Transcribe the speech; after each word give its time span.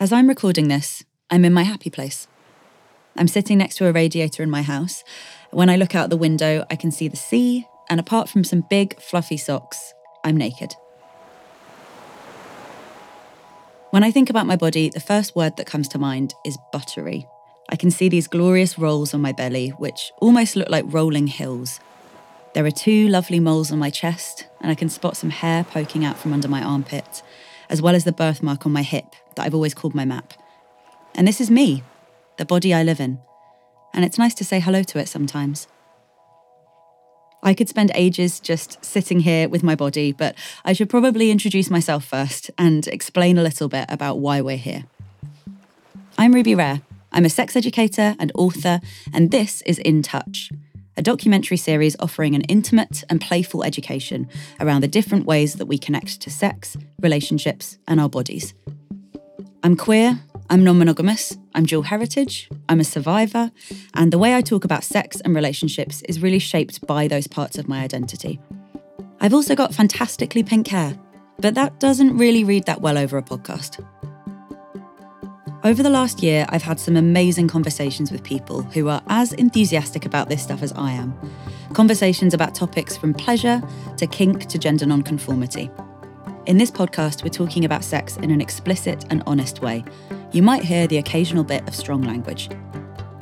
As 0.00 0.12
I'm 0.12 0.28
recording 0.28 0.68
this, 0.68 1.02
I'm 1.28 1.44
in 1.44 1.52
my 1.52 1.64
happy 1.64 1.90
place. 1.90 2.28
I'm 3.16 3.26
sitting 3.26 3.58
next 3.58 3.78
to 3.78 3.88
a 3.88 3.92
radiator 3.92 4.44
in 4.44 4.50
my 4.50 4.62
house. 4.62 5.02
When 5.50 5.68
I 5.68 5.74
look 5.74 5.96
out 5.96 6.08
the 6.08 6.16
window, 6.16 6.64
I 6.70 6.76
can 6.76 6.92
see 6.92 7.08
the 7.08 7.16
sea, 7.16 7.66
and 7.90 7.98
apart 7.98 8.28
from 8.28 8.44
some 8.44 8.62
big, 8.70 9.00
fluffy 9.00 9.36
socks, 9.36 9.94
I'm 10.22 10.36
naked. 10.36 10.76
When 13.90 14.04
I 14.04 14.12
think 14.12 14.30
about 14.30 14.46
my 14.46 14.54
body, 14.54 14.88
the 14.88 15.00
first 15.00 15.34
word 15.34 15.56
that 15.56 15.66
comes 15.66 15.88
to 15.88 15.98
mind 15.98 16.32
is 16.46 16.58
buttery. 16.72 17.26
I 17.68 17.74
can 17.74 17.90
see 17.90 18.08
these 18.08 18.28
glorious 18.28 18.78
rolls 18.78 19.12
on 19.12 19.20
my 19.20 19.32
belly, 19.32 19.70
which 19.70 20.12
almost 20.20 20.54
look 20.54 20.68
like 20.68 20.84
rolling 20.86 21.26
hills. 21.26 21.80
There 22.54 22.64
are 22.64 22.70
two 22.70 23.08
lovely 23.08 23.40
moles 23.40 23.72
on 23.72 23.80
my 23.80 23.90
chest, 23.90 24.46
and 24.60 24.70
I 24.70 24.76
can 24.76 24.90
spot 24.90 25.16
some 25.16 25.30
hair 25.30 25.64
poking 25.64 26.04
out 26.04 26.18
from 26.18 26.32
under 26.32 26.46
my 26.46 26.62
armpit, 26.62 27.20
as 27.68 27.82
well 27.82 27.96
as 27.96 28.04
the 28.04 28.12
birthmark 28.12 28.64
on 28.64 28.70
my 28.70 28.82
hip 28.82 29.16
that 29.38 29.46
I've 29.46 29.54
always 29.54 29.74
called 29.74 29.94
my 29.94 30.04
map. 30.04 30.34
And 31.14 31.26
this 31.26 31.40
is 31.40 31.50
me, 31.50 31.84
the 32.36 32.44
body 32.44 32.74
I 32.74 32.82
live 32.82 33.00
in. 33.00 33.18
And 33.94 34.04
it's 34.04 34.18
nice 34.18 34.34
to 34.34 34.44
say 34.44 34.60
hello 34.60 34.82
to 34.82 34.98
it 34.98 35.08
sometimes. 35.08 35.68
I 37.40 37.54
could 37.54 37.68
spend 37.68 37.92
ages 37.94 38.40
just 38.40 38.84
sitting 38.84 39.20
here 39.20 39.48
with 39.48 39.62
my 39.62 39.76
body, 39.76 40.12
but 40.12 40.34
I 40.64 40.72
should 40.72 40.90
probably 40.90 41.30
introduce 41.30 41.70
myself 41.70 42.04
first 42.04 42.50
and 42.58 42.86
explain 42.88 43.38
a 43.38 43.42
little 43.44 43.68
bit 43.68 43.86
about 43.88 44.18
why 44.18 44.40
we're 44.40 44.56
here. 44.56 44.84
I'm 46.18 46.34
Ruby 46.34 46.56
Rare. 46.56 46.82
I'm 47.12 47.24
a 47.24 47.30
sex 47.30 47.54
educator 47.54 48.16
and 48.18 48.32
author, 48.34 48.80
and 49.12 49.30
this 49.30 49.62
is 49.62 49.78
In 49.78 50.02
Touch, 50.02 50.50
a 50.96 51.00
documentary 51.00 51.56
series 51.56 51.96
offering 52.00 52.34
an 52.34 52.42
intimate 52.42 53.04
and 53.08 53.20
playful 53.20 53.62
education 53.62 54.28
around 54.58 54.82
the 54.82 54.88
different 54.88 55.26
ways 55.26 55.54
that 55.54 55.66
we 55.66 55.78
connect 55.78 56.20
to 56.22 56.30
sex, 56.30 56.76
relationships, 57.00 57.78
and 57.86 58.00
our 58.00 58.08
bodies. 58.08 58.52
I'm 59.62 59.76
queer, 59.76 60.20
I'm 60.48 60.62
non 60.62 60.78
monogamous, 60.78 61.36
I'm 61.54 61.66
dual 61.66 61.82
heritage, 61.82 62.48
I'm 62.68 62.78
a 62.78 62.84
survivor, 62.84 63.50
and 63.94 64.12
the 64.12 64.18
way 64.18 64.36
I 64.36 64.40
talk 64.40 64.64
about 64.64 64.84
sex 64.84 65.20
and 65.20 65.34
relationships 65.34 66.00
is 66.02 66.22
really 66.22 66.38
shaped 66.38 66.86
by 66.86 67.08
those 67.08 67.26
parts 67.26 67.58
of 67.58 67.68
my 67.68 67.82
identity. 67.82 68.40
I've 69.20 69.34
also 69.34 69.56
got 69.56 69.74
fantastically 69.74 70.44
pink 70.44 70.68
hair, 70.68 70.96
but 71.40 71.54
that 71.54 71.80
doesn't 71.80 72.16
really 72.16 72.44
read 72.44 72.66
that 72.66 72.80
well 72.80 72.96
over 72.96 73.18
a 73.18 73.22
podcast. 73.22 73.84
Over 75.64 75.82
the 75.82 75.90
last 75.90 76.22
year, 76.22 76.46
I've 76.50 76.62
had 76.62 76.78
some 76.78 76.96
amazing 76.96 77.48
conversations 77.48 78.12
with 78.12 78.22
people 78.22 78.62
who 78.62 78.88
are 78.88 79.02
as 79.08 79.32
enthusiastic 79.32 80.06
about 80.06 80.28
this 80.28 80.40
stuff 80.40 80.62
as 80.62 80.72
I 80.74 80.92
am. 80.92 81.18
Conversations 81.72 82.32
about 82.32 82.54
topics 82.54 82.96
from 82.96 83.12
pleasure 83.12 83.60
to 83.96 84.06
kink 84.06 84.46
to 84.46 84.58
gender 84.58 84.86
nonconformity. 84.86 85.68
In 86.48 86.56
this 86.56 86.70
podcast, 86.70 87.22
we're 87.22 87.28
talking 87.28 87.66
about 87.66 87.84
sex 87.84 88.16
in 88.16 88.30
an 88.30 88.40
explicit 88.40 89.04
and 89.10 89.22
honest 89.26 89.60
way. 89.60 89.84
You 90.32 90.42
might 90.42 90.64
hear 90.64 90.86
the 90.86 90.96
occasional 90.96 91.44
bit 91.44 91.68
of 91.68 91.74
strong 91.74 92.00
language. 92.00 92.48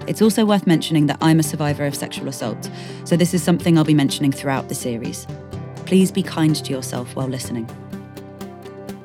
It's 0.06 0.22
also 0.22 0.44
worth 0.44 0.64
mentioning 0.64 1.06
that 1.06 1.18
I'm 1.20 1.40
a 1.40 1.42
survivor 1.42 1.84
of 1.86 1.96
sexual 1.96 2.28
assault, 2.28 2.70
so 3.02 3.16
this 3.16 3.34
is 3.34 3.42
something 3.42 3.76
I'll 3.76 3.84
be 3.84 3.94
mentioning 3.94 4.30
throughout 4.30 4.68
the 4.68 4.76
series. 4.76 5.26
Please 5.86 6.12
be 6.12 6.22
kind 6.22 6.54
to 6.54 6.70
yourself 6.70 7.16
while 7.16 7.26
listening. 7.26 7.68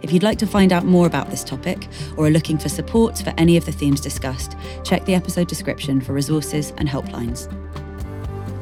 If 0.03 0.13
you'd 0.13 0.21
like 0.21 0.37
to 0.37 0.45
find 0.45 0.71
out 0.71 0.85
more 0.85 1.07
about 1.07 1.31
this 1.31 1.43
topic 1.43 1.87
or 2.15 2.27
are 2.27 2.31
looking 2.31 2.59
for 2.59 2.69
support 2.69 3.17
for 3.17 3.33
any 3.39 3.57
of 3.57 3.65
the 3.65 3.71
themes 3.71 4.01
discussed, 4.01 4.55
check 4.83 5.03
the 5.05 5.15
episode 5.15 5.47
description 5.47 5.99
for 5.99 6.13
resources 6.13 6.73
and 6.77 6.87
helplines. 6.87 7.47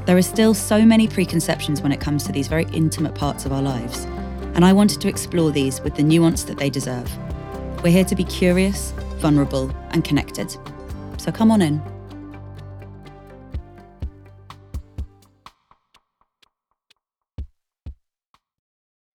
There 0.05 0.15
are 0.15 0.21
still 0.21 0.53
so 0.53 0.85
many 0.85 1.09
preconceptions 1.09 1.81
when 1.81 1.91
it 1.91 1.99
comes 1.99 2.23
to 2.23 2.31
these 2.31 2.47
very 2.47 2.65
intimate 2.71 3.13
parts 3.13 3.43
of 3.43 3.51
our 3.51 3.61
lives 3.61 4.07
and 4.55 4.65
I 4.65 4.73
wanted 4.73 5.01
to 5.01 5.07
explore 5.07 5.51
these 5.51 5.81
with 5.81 5.95
the 5.95 6.03
nuance 6.03 6.43
that 6.43 6.57
they 6.57 6.69
deserve. 6.69 7.09
We're 7.83 7.91
here 7.91 8.05
to 8.05 8.15
be 8.15 8.23
curious, 8.25 8.91
vulnerable, 9.17 9.71
and 9.91 10.03
connected. 10.03 10.55
So 11.17 11.31
come 11.31 11.51
on 11.51 11.61
in. 11.61 11.81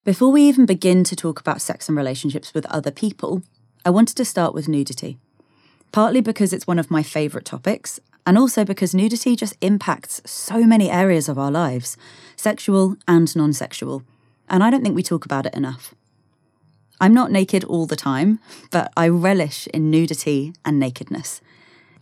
Before 0.05 0.31
we 0.31 0.43
even 0.43 0.67
begin 0.67 1.03
to 1.05 1.17
talk 1.17 1.41
about 1.41 1.63
sex 1.63 1.89
and 1.89 1.97
relationships 1.97 2.53
with 2.53 2.67
other 2.67 2.91
people, 2.91 3.43
I 3.87 3.91
wanted 3.91 4.19
to 4.19 4.25
start 4.27 4.53
with 4.53 4.69
nudity. 4.69 5.17
Partly 5.93 6.21
because 6.21 6.53
it's 6.53 6.67
one 6.67 6.79
of 6.79 6.91
my 6.91 7.03
favourite 7.03 7.47
topics, 7.47 8.01
and 8.27 8.37
also 8.37 8.65
because 8.65 8.95
nudity 8.95 9.35
just 9.35 9.57
impacts 9.61 10.21
so 10.27 10.65
many 10.65 10.91
areas 10.91 11.29
of 11.29 11.39
our 11.39 11.51
lives 11.51 11.97
sexual 12.37 12.97
and 13.09 13.35
non 13.35 13.53
sexual 13.53 14.03
and 14.49 14.63
I 14.63 14.71
don't 14.71 14.83
think 14.83 14.95
we 14.95 15.03
talk 15.03 15.25
about 15.25 15.47
it 15.47 15.55
enough. 15.55 15.95
I'm 17.01 17.15
not 17.15 17.33
naked 17.33 17.65
all 17.65 17.87
the 17.87 17.97
time, 17.97 18.39
but 18.71 18.93
I 18.97 19.09
relish 19.09 19.67
in 19.69 19.91
nudity 19.91 20.53
and 20.65 20.79
nakedness. 20.79 21.41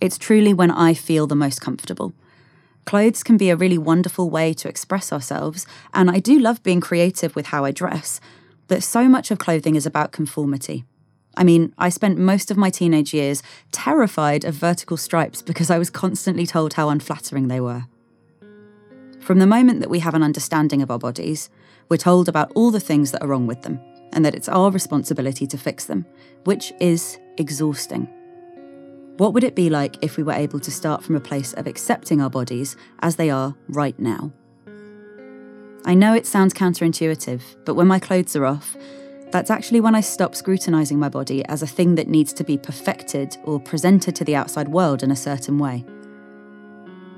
It's 0.00 0.18
truly 0.18 0.52
when 0.52 0.70
I 0.70 0.94
feel 0.94 1.26
the 1.26 1.34
most 1.34 1.60
comfortable. 1.60 2.12
Clothes 2.84 3.22
can 3.22 3.36
be 3.36 3.50
a 3.50 3.56
really 3.56 3.78
wonderful 3.78 4.28
way 4.28 4.52
to 4.54 4.68
express 4.68 5.12
ourselves, 5.12 5.66
and 5.94 6.10
I 6.10 6.18
do 6.18 6.38
love 6.38 6.62
being 6.62 6.80
creative 6.80 7.36
with 7.36 7.46
how 7.46 7.64
I 7.64 7.70
dress, 7.70 8.20
but 8.68 8.82
so 8.82 9.08
much 9.08 9.30
of 9.30 9.38
clothing 9.38 9.76
is 9.76 9.86
about 9.86 10.12
conformity. 10.12 10.84
I 11.36 11.44
mean, 11.44 11.72
I 11.78 11.88
spent 11.88 12.18
most 12.18 12.50
of 12.50 12.56
my 12.56 12.68
teenage 12.68 13.14
years 13.14 13.42
terrified 13.70 14.44
of 14.44 14.54
vertical 14.54 14.96
stripes 14.96 15.40
because 15.40 15.70
I 15.70 15.78
was 15.78 15.90
constantly 15.90 16.46
told 16.46 16.74
how 16.74 16.90
unflattering 16.90 17.48
they 17.48 17.60
were. 17.60 17.84
From 19.20 19.38
the 19.38 19.46
moment 19.46 19.80
that 19.80 19.90
we 19.90 20.00
have 20.00 20.14
an 20.14 20.22
understanding 20.22 20.82
of 20.82 20.90
our 20.90 20.98
bodies, 20.98 21.48
we're 21.88 21.96
told 21.96 22.28
about 22.28 22.52
all 22.54 22.70
the 22.70 22.80
things 22.80 23.10
that 23.12 23.22
are 23.22 23.28
wrong 23.28 23.46
with 23.46 23.62
them 23.62 23.80
and 24.12 24.24
that 24.24 24.34
it's 24.34 24.48
our 24.48 24.70
responsibility 24.70 25.46
to 25.46 25.58
fix 25.58 25.86
them, 25.86 26.06
which 26.44 26.72
is 26.80 27.18
exhausting. 27.38 28.08
What 29.16 29.34
would 29.34 29.44
it 29.44 29.54
be 29.54 29.70
like 29.70 30.02
if 30.02 30.16
we 30.16 30.22
were 30.22 30.32
able 30.32 30.60
to 30.60 30.70
start 30.70 31.02
from 31.02 31.16
a 31.16 31.20
place 31.20 31.52
of 31.54 31.66
accepting 31.66 32.20
our 32.20 32.30
bodies 32.30 32.76
as 33.00 33.16
they 33.16 33.30
are 33.30 33.54
right 33.68 33.98
now? 33.98 34.32
I 35.84 35.94
know 35.94 36.14
it 36.14 36.26
sounds 36.26 36.54
counterintuitive, 36.54 37.42
but 37.64 37.74
when 37.74 37.86
my 37.86 37.98
clothes 37.98 38.36
are 38.36 38.46
off, 38.46 38.76
that's 39.32 39.50
actually 39.50 39.80
when 39.80 39.94
I 39.94 40.00
stop 40.00 40.34
scrutinising 40.34 40.98
my 40.98 41.08
body 41.08 41.44
as 41.46 41.62
a 41.62 41.66
thing 41.66 41.94
that 41.96 42.06
needs 42.06 42.32
to 42.34 42.44
be 42.44 42.58
perfected 42.58 43.36
or 43.44 43.58
presented 43.58 44.14
to 44.16 44.24
the 44.24 44.36
outside 44.36 44.68
world 44.68 45.02
in 45.02 45.10
a 45.10 45.16
certain 45.16 45.58
way. 45.58 45.84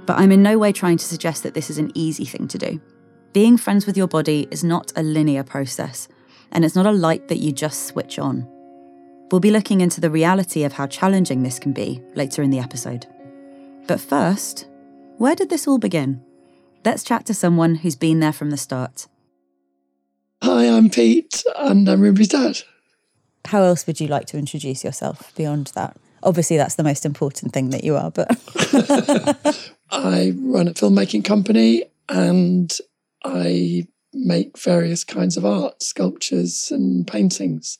But 0.06 0.18
I'm 0.18 0.32
in 0.32 0.42
no 0.42 0.58
way 0.58 0.72
trying 0.72 0.96
to 0.98 1.04
suggest 1.04 1.42
that 1.42 1.54
this 1.54 1.70
is 1.70 1.78
an 1.78 1.90
easy 1.94 2.24
thing 2.24 2.48
to 2.48 2.58
do. 2.58 2.80
Being 3.34 3.56
friends 3.56 3.84
with 3.84 3.96
your 3.96 4.06
body 4.06 4.46
is 4.52 4.62
not 4.62 4.92
a 4.94 5.02
linear 5.02 5.42
process, 5.42 6.06
and 6.52 6.64
it's 6.64 6.76
not 6.76 6.86
a 6.86 6.92
light 6.92 7.26
that 7.26 7.38
you 7.38 7.50
just 7.50 7.88
switch 7.88 8.16
on. 8.16 8.46
We'll 9.32 9.40
be 9.40 9.50
looking 9.50 9.80
into 9.80 10.00
the 10.00 10.08
reality 10.08 10.62
of 10.62 10.74
how 10.74 10.86
challenging 10.86 11.42
this 11.42 11.58
can 11.58 11.72
be 11.72 12.00
later 12.14 12.44
in 12.44 12.50
the 12.50 12.60
episode. 12.60 13.06
But 13.88 14.00
first, 14.00 14.68
where 15.18 15.34
did 15.34 15.50
this 15.50 15.66
all 15.66 15.78
begin? 15.78 16.22
Let's 16.84 17.02
chat 17.02 17.26
to 17.26 17.34
someone 17.34 17.74
who's 17.74 17.96
been 17.96 18.20
there 18.20 18.32
from 18.32 18.50
the 18.50 18.56
start. 18.56 19.08
Hi, 20.40 20.68
I'm 20.68 20.88
Pete, 20.88 21.42
and 21.56 21.88
I'm 21.88 22.02
Ruby's 22.02 22.28
dad. 22.28 22.60
How 23.46 23.62
else 23.62 23.84
would 23.88 23.98
you 23.98 24.06
like 24.06 24.26
to 24.26 24.38
introduce 24.38 24.84
yourself 24.84 25.34
beyond 25.34 25.72
that? 25.74 25.96
Obviously, 26.22 26.56
that's 26.56 26.76
the 26.76 26.84
most 26.84 27.04
important 27.04 27.52
thing 27.52 27.70
that 27.70 27.82
you 27.82 27.96
are, 27.96 28.12
but. 28.12 28.30
I 29.90 30.34
run 30.36 30.68
a 30.68 30.74
filmmaking 30.74 31.24
company 31.24 31.82
and 32.08 32.72
I 33.24 33.88
make 34.12 34.58
various 34.58 35.02
kinds 35.02 35.36
of 35.36 35.44
art, 35.44 35.82
sculptures 35.82 36.70
and 36.70 37.06
paintings. 37.06 37.78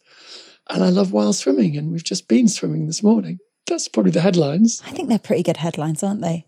And 0.71 0.83
I 0.83 0.89
love 0.89 1.13
wild 1.13 1.37
swimming, 1.37 1.77
and 1.77 1.93
we've 1.93 2.03
just 2.03 2.27
been 2.27 2.49
swimming 2.49 2.87
this 2.87 3.03
morning. 3.03 3.39
That's 3.67 3.89
probably 3.89 4.13
the 4.13 4.21
headlines. 4.21 4.83
I 4.87 4.91
think 4.91 5.09
they're 5.09 5.19
pretty 5.19 5.43
good 5.43 5.59
headlines, 5.59 6.03
aren't 6.03 6.23
they? 6.23 6.47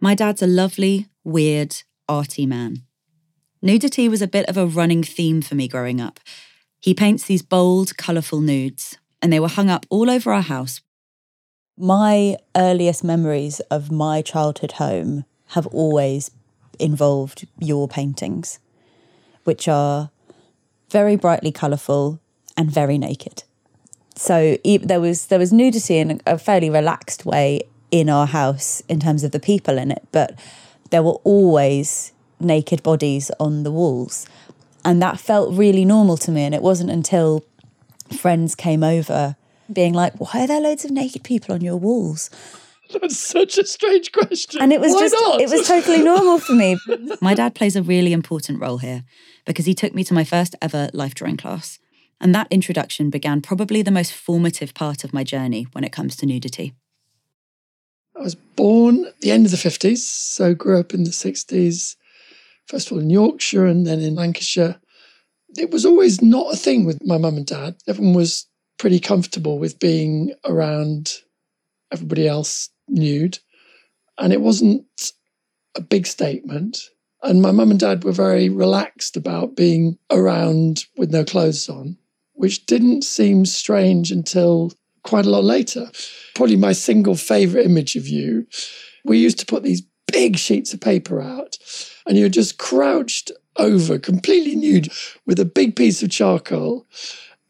My 0.00 0.14
dad's 0.14 0.42
a 0.42 0.46
lovely, 0.46 1.06
weird, 1.22 1.76
arty 2.08 2.46
man. 2.46 2.82
Nudity 3.62 4.08
was 4.08 4.20
a 4.20 4.28
bit 4.28 4.46
of 4.48 4.56
a 4.56 4.66
running 4.66 5.02
theme 5.02 5.40
for 5.40 5.54
me 5.54 5.68
growing 5.68 6.00
up. 6.00 6.20
He 6.80 6.92
paints 6.92 7.24
these 7.24 7.42
bold, 7.42 7.96
colourful 7.96 8.40
nudes, 8.40 8.98
and 9.22 9.32
they 9.32 9.40
were 9.40 9.48
hung 9.48 9.70
up 9.70 9.86
all 9.88 10.10
over 10.10 10.32
our 10.32 10.42
house. 10.42 10.82
My 11.78 12.36
earliest 12.56 13.02
memories 13.02 13.60
of 13.70 13.90
my 13.90 14.20
childhood 14.20 14.72
home 14.72 15.24
have 15.48 15.66
always 15.68 16.30
involved 16.78 17.46
your 17.58 17.88
paintings, 17.88 18.58
which 19.44 19.68
are 19.68 20.10
very 20.90 21.16
brightly 21.16 21.52
colourful 21.52 22.20
and 22.56 22.70
very 22.70 22.98
naked. 22.98 23.44
So 24.16 24.56
there 24.64 25.00
was 25.00 25.26
there 25.26 25.38
was 25.38 25.52
nudity 25.52 25.98
in 25.98 26.20
a 26.26 26.38
fairly 26.38 26.70
relaxed 26.70 27.26
way 27.26 27.62
in 27.90 28.08
our 28.08 28.26
house 28.26 28.82
in 28.88 29.00
terms 29.00 29.24
of 29.24 29.32
the 29.32 29.40
people 29.40 29.78
in 29.78 29.90
it, 29.90 30.06
but 30.12 30.38
there 30.90 31.02
were 31.02 31.18
always 31.24 32.12
naked 32.40 32.82
bodies 32.82 33.30
on 33.40 33.62
the 33.62 33.70
walls. 33.70 34.26
And 34.84 35.00
that 35.02 35.18
felt 35.18 35.54
really 35.54 35.84
normal 35.84 36.16
to 36.18 36.30
me. 36.30 36.42
And 36.42 36.54
it 36.54 36.62
wasn't 36.62 36.90
until 36.90 37.44
friends 38.16 38.54
came 38.54 38.84
over 38.84 39.36
being 39.72 39.94
like, 39.94 40.14
why 40.18 40.44
are 40.44 40.46
there 40.46 40.60
loads 40.60 40.84
of 40.84 40.90
naked 40.90 41.24
people 41.24 41.54
on 41.54 41.62
your 41.62 41.76
walls? 41.76 42.30
That's 43.00 43.18
such 43.18 43.58
a 43.58 43.66
strange 43.66 44.12
question. 44.12 44.60
And 44.60 44.72
it 44.72 44.80
was 44.80 44.92
Why 44.92 45.00
just, 45.00 45.14
not? 45.14 45.40
it 45.40 45.50
was 45.50 45.66
totally 45.66 46.02
normal 46.02 46.38
for 46.38 46.52
me. 46.52 46.78
my 47.20 47.34
dad 47.34 47.54
plays 47.54 47.76
a 47.76 47.82
really 47.82 48.12
important 48.12 48.60
role 48.60 48.78
here 48.78 49.04
because 49.46 49.66
he 49.66 49.74
took 49.74 49.94
me 49.94 50.04
to 50.04 50.14
my 50.14 50.24
first 50.24 50.54
ever 50.62 50.88
life 50.92 51.14
drawing 51.14 51.36
class. 51.36 51.78
And 52.20 52.34
that 52.34 52.46
introduction 52.50 53.10
began 53.10 53.40
probably 53.40 53.82
the 53.82 53.90
most 53.90 54.12
formative 54.12 54.72
part 54.74 55.04
of 55.04 55.12
my 55.12 55.24
journey 55.24 55.66
when 55.72 55.84
it 55.84 55.92
comes 55.92 56.16
to 56.16 56.26
nudity. 56.26 56.74
I 58.16 58.22
was 58.22 58.34
born 58.34 59.06
at 59.06 59.20
the 59.20 59.32
end 59.32 59.44
of 59.44 59.50
the 59.50 59.56
50s, 59.56 59.98
so 59.98 60.54
grew 60.54 60.78
up 60.78 60.94
in 60.94 61.04
the 61.04 61.10
60s, 61.10 61.96
first 62.66 62.86
of 62.86 62.92
all 62.92 63.00
in 63.00 63.10
Yorkshire 63.10 63.66
and 63.66 63.86
then 63.86 64.00
in 64.00 64.14
Lancashire. 64.14 64.76
It 65.56 65.70
was 65.70 65.84
always 65.84 66.22
not 66.22 66.52
a 66.52 66.56
thing 66.56 66.84
with 66.84 67.04
my 67.04 67.18
mum 67.18 67.36
and 67.36 67.46
dad. 67.46 67.76
Everyone 67.88 68.14
was 68.14 68.46
pretty 68.78 69.00
comfortable 69.00 69.58
with 69.58 69.78
being 69.78 70.32
around 70.44 71.14
everybody 71.92 72.26
else 72.26 72.70
nude. 72.88 73.38
And 74.18 74.32
it 74.32 74.40
wasn't 74.40 74.84
a 75.74 75.80
big 75.80 76.06
statement. 76.06 76.90
And 77.22 77.40
my 77.40 77.50
mum 77.50 77.70
and 77.70 77.80
dad 77.80 78.04
were 78.04 78.12
very 78.12 78.48
relaxed 78.48 79.16
about 79.16 79.56
being 79.56 79.98
around 80.10 80.84
with 80.96 81.10
no 81.10 81.24
clothes 81.24 81.68
on, 81.68 81.96
which 82.34 82.66
didn't 82.66 83.02
seem 83.02 83.46
strange 83.46 84.10
until 84.10 84.72
quite 85.04 85.26
a 85.26 85.30
lot 85.30 85.44
later. 85.44 85.90
Probably 86.34 86.56
my 86.56 86.72
single 86.72 87.14
favorite 87.14 87.64
image 87.64 87.96
of 87.96 88.06
you. 88.06 88.46
We 89.04 89.18
used 89.18 89.38
to 89.38 89.46
put 89.46 89.62
these 89.62 89.82
big 90.10 90.36
sheets 90.36 90.72
of 90.74 90.80
paper 90.80 91.20
out, 91.20 91.56
and 92.06 92.18
you're 92.18 92.28
just 92.28 92.58
crouched 92.58 93.30
over, 93.56 93.98
completely 93.98 94.56
nude, 94.56 94.92
with 95.26 95.38
a 95.38 95.44
big 95.44 95.76
piece 95.76 96.02
of 96.02 96.10
charcoal, 96.10 96.86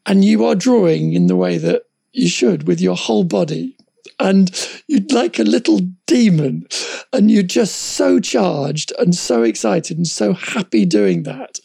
and 0.05 0.23
you 0.23 0.45
are 0.45 0.55
drawing 0.55 1.13
in 1.13 1.27
the 1.27 1.35
way 1.35 1.57
that 1.57 1.83
you 2.13 2.27
should 2.27 2.67
with 2.67 2.79
your 2.79 2.95
whole 2.95 3.23
body 3.23 3.75
and 4.19 4.69
you'd 4.87 5.11
like 5.11 5.39
a 5.39 5.43
little 5.43 5.79
demon 6.05 6.67
and 7.11 7.29
you're 7.29 7.43
just 7.43 7.75
so 7.75 8.19
charged 8.19 8.93
and 8.99 9.15
so 9.15 9.43
excited 9.43 9.97
and 9.97 10.07
so 10.07 10.33
happy 10.33 10.85
doing 10.85 11.23
that. 11.23 11.59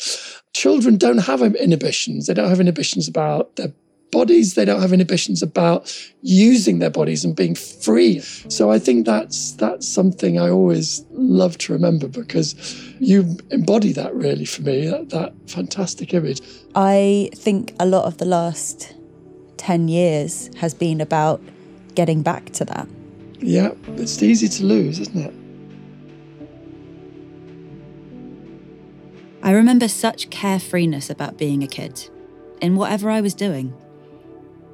Children 0.53 0.97
don't 0.97 1.19
have 1.19 1.43
inhibitions. 1.43 2.27
They 2.27 2.35
don't 2.35 2.49
have 2.49 2.61
inhibitions 2.61 3.07
about 3.07 3.57
their 3.57 3.73
bodies. 4.11 4.55
They 4.55 4.65
don't 4.65 4.81
have 4.81 4.93
inhibitions 4.93 5.43
about 5.43 5.97
using 6.23 6.81
their 6.81 6.91
bodies 6.91 7.25
and 7.25 7.37
being 7.37 7.55
free. 7.55 8.21
So 8.21 8.71
I 8.71 8.79
think 8.79 9.07
that's 9.07 9.53
that's 9.53 9.89
something 9.89 10.39
I 10.39 10.51
always 10.51 11.05
love 11.13 11.59
to 11.59 11.73
remember 11.73 12.09
because 12.09 12.55
you 12.99 13.39
embody 13.51 13.93
that 13.93 14.15
really 14.15 14.45
for 14.45 14.63
me, 14.63 14.89
that, 14.89 15.11
that 15.11 15.35
fantastic 15.47 16.13
image. 16.15 16.41
I 16.75 17.31
think 17.35 17.75
a 17.79 17.87
lot 17.87 18.05
of 18.05 18.19
the 18.19 18.25
last 18.25 18.95
10 19.59 19.89
years 19.89 20.51
has 20.57 20.75
been 20.75 21.01
about 21.01 21.41
getting 22.01 22.23
back 22.23 22.47
to 22.47 22.65
that. 22.65 22.89
Yeah, 23.41 23.73
it's 23.89 24.23
easy 24.23 24.49
to 24.49 24.65
lose, 24.65 24.99
isn't 25.01 25.19
it? 25.19 25.35
I 29.43 29.51
remember 29.51 29.87
such 29.87 30.31
carefreeness 30.31 31.11
about 31.11 31.37
being 31.37 31.63
a 31.63 31.67
kid, 31.67 32.09
in 32.63 32.75
whatever 32.75 33.11
I 33.11 33.21
was 33.21 33.35
doing. 33.35 33.75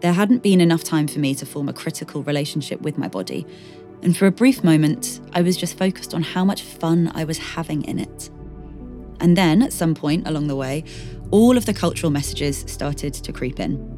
There 0.03 0.13
hadn't 0.13 0.45
been 0.45 0.61
enough 0.61 0.85
time 0.85 1.09
for 1.09 1.19
me 1.19 1.35
to 1.35 1.45
form 1.45 1.69
a 1.69 1.73
critical 1.73 2.23
relationship 2.23 2.81
with 2.81 2.97
my 2.97 3.09
body, 3.09 3.45
and 4.03 4.17
for 4.17 4.29
a 4.29 4.31
brief 4.31 4.63
moment, 4.63 5.21
I 5.33 5.43
was 5.43 5.57
just 5.57 5.77
focused 5.77 6.15
on 6.15 6.23
how 6.23 6.45
much 6.45 6.63
fun 6.63 7.11
I 7.13 7.25
was 7.25 7.39
having 7.39 7.83
in 7.87 7.99
it. 7.99 8.31
And 9.19 9.37
then, 9.37 9.63
at 9.63 9.73
some 9.73 9.97
point 9.97 10.29
along 10.29 10.47
the 10.47 10.55
way, 10.55 10.85
all 11.33 11.57
of 11.57 11.67
the 11.67 11.75
cultural 11.75 12.13
messages 12.13 12.65
started 12.69 13.15
to 13.15 13.33
creep 13.33 13.59
in. 13.59 13.96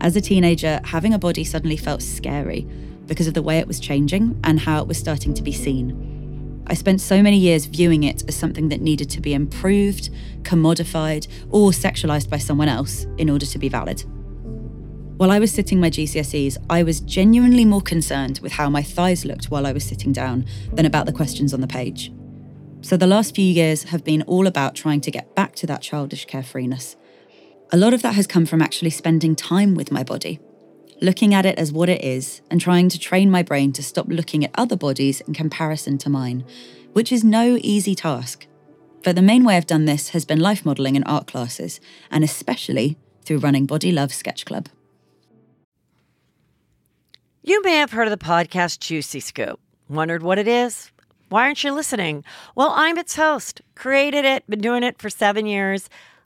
As 0.00 0.16
a 0.16 0.20
teenager, 0.20 0.80
having 0.84 1.14
a 1.14 1.18
body 1.18 1.44
suddenly 1.44 1.76
felt 1.76 2.02
scary 2.02 2.66
because 3.06 3.26
of 3.26 3.34
the 3.34 3.42
way 3.42 3.58
it 3.58 3.66
was 3.66 3.80
changing 3.80 4.38
and 4.44 4.60
how 4.60 4.80
it 4.80 4.88
was 4.88 4.98
starting 4.98 5.32
to 5.34 5.42
be 5.42 5.52
seen. 5.52 6.64
I 6.66 6.74
spent 6.74 7.00
so 7.00 7.22
many 7.22 7.38
years 7.38 7.66
viewing 7.66 8.02
it 8.02 8.24
as 8.28 8.34
something 8.34 8.68
that 8.70 8.80
needed 8.80 9.08
to 9.10 9.20
be 9.20 9.34
improved, 9.34 10.10
commodified, 10.42 11.28
or 11.50 11.70
sexualized 11.70 12.28
by 12.28 12.38
someone 12.38 12.68
else 12.68 13.06
in 13.18 13.30
order 13.30 13.46
to 13.46 13.58
be 13.58 13.68
valid. 13.68 14.04
While 15.16 15.30
I 15.30 15.38
was 15.38 15.52
sitting 15.52 15.80
my 15.80 15.88
GCSEs, 15.88 16.58
I 16.68 16.82
was 16.82 17.00
genuinely 17.00 17.64
more 17.64 17.80
concerned 17.80 18.40
with 18.40 18.52
how 18.52 18.68
my 18.68 18.82
thighs 18.82 19.24
looked 19.24 19.46
while 19.46 19.66
I 19.66 19.72
was 19.72 19.84
sitting 19.84 20.12
down 20.12 20.44
than 20.72 20.84
about 20.84 21.06
the 21.06 21.12
questions 21.12 21.54
on 21.54 21.60
the 21.60 21.66
page. 21.66 22.12
So 22.82 22.96
the 22.96 23.06
last 23.06 23.34
few 23.34 23.44
years 23.44 23.84
have 23.84 24.04
been 24.04 24.22
all 24.22 24.46
about 24.46 24.74
trying 24.74 25.00
to 25.02 25.10
get 25.10 25.34
back 25.34 25.54
to 25.56 25.66
that 25.68 25.82
childish 25.82 26.26
carefreeness 26.26 26.96
a 27.72 27.76
lot 27.76 27.92
of 27.92 28.02
that 28.02 28.14
has 28.14 28.26
come 28.26 28.46
from 28.46 28.62
actually 28.62 28.90
spending 28.90 29.34
time 29.34 29.74
with 29.74 29.90
my 29.90 30.02
body, 30.02 30.38
looking 31.02 31.34
at 31.34 31.46
it 31.46 31.58
as 31.58 31.72
what 31.72 31.88
it 31.88 32.02
is, 32.02 32.40
and 32.50 32.60
trying 32.60 32.88
to 32.88 32.98
train 32.98 33.30
my 33.30 33.42
brain 33.42 33.72
to 33.72 33.82
stop 33.82 34.06
looking 34.08 34.44
at 34.44 34.50
other 34.54 34.76
bodies 34.76 35.20
in 35.22 35.34
comparison 35.34 35.98
to 35.98 36.08
mine, 36.08 36.44
which 36.92 37.10
is 37.10 37.24
no 37.24 37.58
easy 37.60 37.94
task. 37.94 38.46
But 39.02 39.16
the 39.16 39.22
main 39.22 39.44
way 39.44 39.56
I've 39.56 39.66
done 39.66 39.84
this 39.84 40.10
has 40.10 40.24
been 40.24 40.40
life 40.40 40.64
modelling 40.64 40.96
in 40.96 41.04
art 41.04 41.26
classes, 41.26 41.80
and 42.10 42.22
especially 42.22 42.96
through 43.24 43.38
running 43.38 43.66
Body 43.66 43.90
Love 43.90 44.14
Sketch 44.14 44.44
Club. 44.44 44.68
You 47.42 47.62
may 47.62 47.76
have 47.76 47.92
heard 47.92 48.08
of 48.08 48.18
the 48.18 48.24
podcast 48.24 48.80
Juicy 48.80 49.20
Scoop. 49.20 49.60
Wondered 49.88 50.22
what 50.22 50.38
it 50.38 50.48
is? 50.48 50.90
Why 51.28 51.42
aren't 51.42 51.62
you 51.62 51.72
listening? 51.72 52.24
Well, 52.54 52.72
I'm 52.74 52.98
its 52.98 53.16
host, 53.16 53.60
created 53.74 54.24
it, 54.24 54.48
been 54.48 54.60
doing 54.60 54.82
it 54.82 54.98
for 55.00 55.10
seven 55.10 55.46
years. 55.46 55.88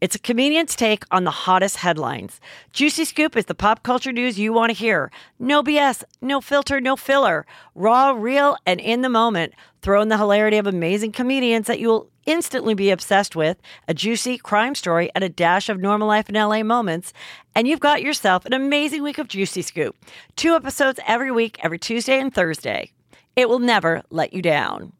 It's 0.00 0.14
a 0.14 0.18
comedian's 0.18 0.76
take 0.76 1.04
on 1.10 1.24
the 1.24 1.30
hottest 1.30 1.76
headlines. 1.76 2.40
Juicy 2.72 3.04
Scoop 3.04 3.36
is 3.36 3.46
the 3.46 3.54
pop 3.54 3.82
culture 3.82 4.12
news 4.12 4.38
you 4.38 4.52
want 4.52 4.70
to 4.70 4.78
hear. 4.78 5.10
No 5.38 5.62
BS, 5.62 6.04
no 6.20 6.40
filter, 6.40 6.80
no 6.80 6.96
filler. 6.96 7.46
Raw, 7.74 8.10
real, 8.10 8.56
and 8.66 8.80
in 8.80 9.02
the 9.02 9.08
moment. 9.08 9.54
Throw 9.82 10.02
in 10.02 10.08
the 10.08 10.18
hilarity 10.18 10.58
of 10.58 10.66
amazing 10.66 11.12
comedians 11.12 11.66
that 11.66 11.80
you 11.80 11.88
will 11.88 12.10
instantly 12.26 12.74
be 12.74 12.90
obsessed 12.90 13.34
with, 13.34 13.56
a 13.88 13.94
juicy 13.94 14.38
crime 14.38 14.74
story, 14.74 15.10
and 15.14 15.24
a 15.24 15.28
dash 15.28 15.68
of 15.68 15.80
normal 15.80 16.06
life 16.08 16.28
in 16.28 16.34
LA 16.34 16.62
moments. 16.62 17.12
And 17.54 17.66
you've 17.66 17.80
got 17.80 18.02
yourself 18.02 18.44
an 18.44 18.52
amazing 18.52 19.02
week 19.02 19.18
of 19.18 19.28
Juicy 19.28 19.62
Scoop. 19.62 19.96
Two 20.36 20.54
episodes 20.54 21.00
every 21.06 21.30
week, 21.30 21.58
every 21.62 21.78
Tuesday 21.78 22.20
and 22.20 22.32
Thursday. 22.32 22.92
It 23.36 23.48
will 23.48 23.58
never 23.58 24.02
let 24.10 24.32
you 24.32 24.42
down. 24.42 24.92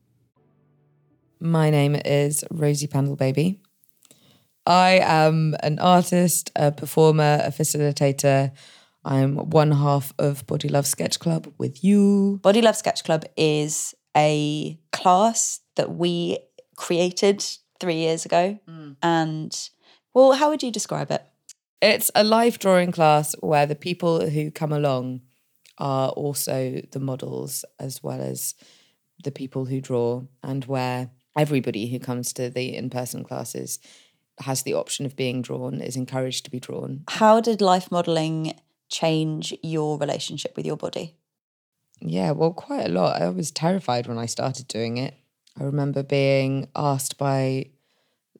My 1.40 1.70
name 1.70 1.94
is 1.94 2.44
Rosie 2.50 2.86
Pandlebaby. 2.86 3.58
I 4.66 5.00
am 5.02 5.56
an 5.62 5.78
artist, 5.78 6.50
a 6.54 6.70
performer, 6.70 7.40
a 7.42 7.50
facilitator. 7.50 8.52
I'm 9.04 9.36
one 9.36 9.72
half 9.72 10.12
of 10.18 10.46
Body 10.46 10.68
Love 10.68 10.86
Sketch 10.86 11.18
Club 11.18 11.52
with 11.58 11.82
you. 11.82 12.38
Body 12.42 12.60
Love 12.60 12.76
Sketch 12.76 13.02
Club 13.04 13.24
is 13.36 13.94
a 14.16 14.78
class 14.92 15.60
that 15.76 15.94
we 15.96 16.38
created 16.76 17.44
three 17.80 17.96
years 17.96 18.26
ago. 18.26 18.58
Mm. 18.68 18.96
And, 19.02 19.70
well, 20.12 20.32
how 20.32 20.50
would 20.50 20.62
you 20.62 20.70
describe 20.70 21.10
it? 21.10 21.24
It's 21.80 22.10
a 22.14 22.22
live 22.22 22.58
drawing 22.58 22.92
class 22.92 23.34
where 23.40 23.64
the 23.64 23.74
people 23.74 24.28
who 24.28 24.50
come 24.50 24.72
along 24.72 25.22
are 25.78 26.10
also 26.10 26.82
the 26.92 27.00
models 27.00 27.64
as 27.78 28.02
well 28.02 28.20
as 28.20 28.54
the 29.24 29.30
people 29.30 29.64
who 29.64 29.80
draw, 29.80 30.22
and 30.42 30.64
where 30.66 31.10
everybody 31.36 31.86
who 31.86 31.98
comes 31.98 32.32
to 32.34 32.50
the 32.50 32.76
in 32.76 32.90
person 32.90 33.24
classes 33.24 33.78
has 34.40 34.62
the 34.62 34.74
option 34.74 35.06
of 35.06 35.16
being 35.16 35.42
drawn, 35.42 35.80
is 35.80 35.96
encouraged 35.96 36.44
to 36.44 36.50
be 36.50 36.60
drawn. 36.60 37.04
How 37.08 37.40
did 37.40 37.60
life 37.60 37.90
modeling 37.90 38.58
change 38.88 39.54
your 39.62 39.98
relationship 39.98 40.56
with 40.56 40.66
your 40.66 40.76
body? 40.76 41.16
Yeah, 42.00 42.32
well, 42.32 42.52
quite 42.52 42.86
a 42.86 42.92
lot. 42.92 43.20
I 43.20 43.28
was 43.28 43.50
terrified 43.50 44.06
when 44.06 44.18
I 44.18 44.26
started 44.26 44.66
doing 44.68 44.96
it. 44.96 45.14
I 45.58 45.64
remember 45.64 46.02
being 46.02 46.68
asked 46.74 47.18
by 47.18 47.66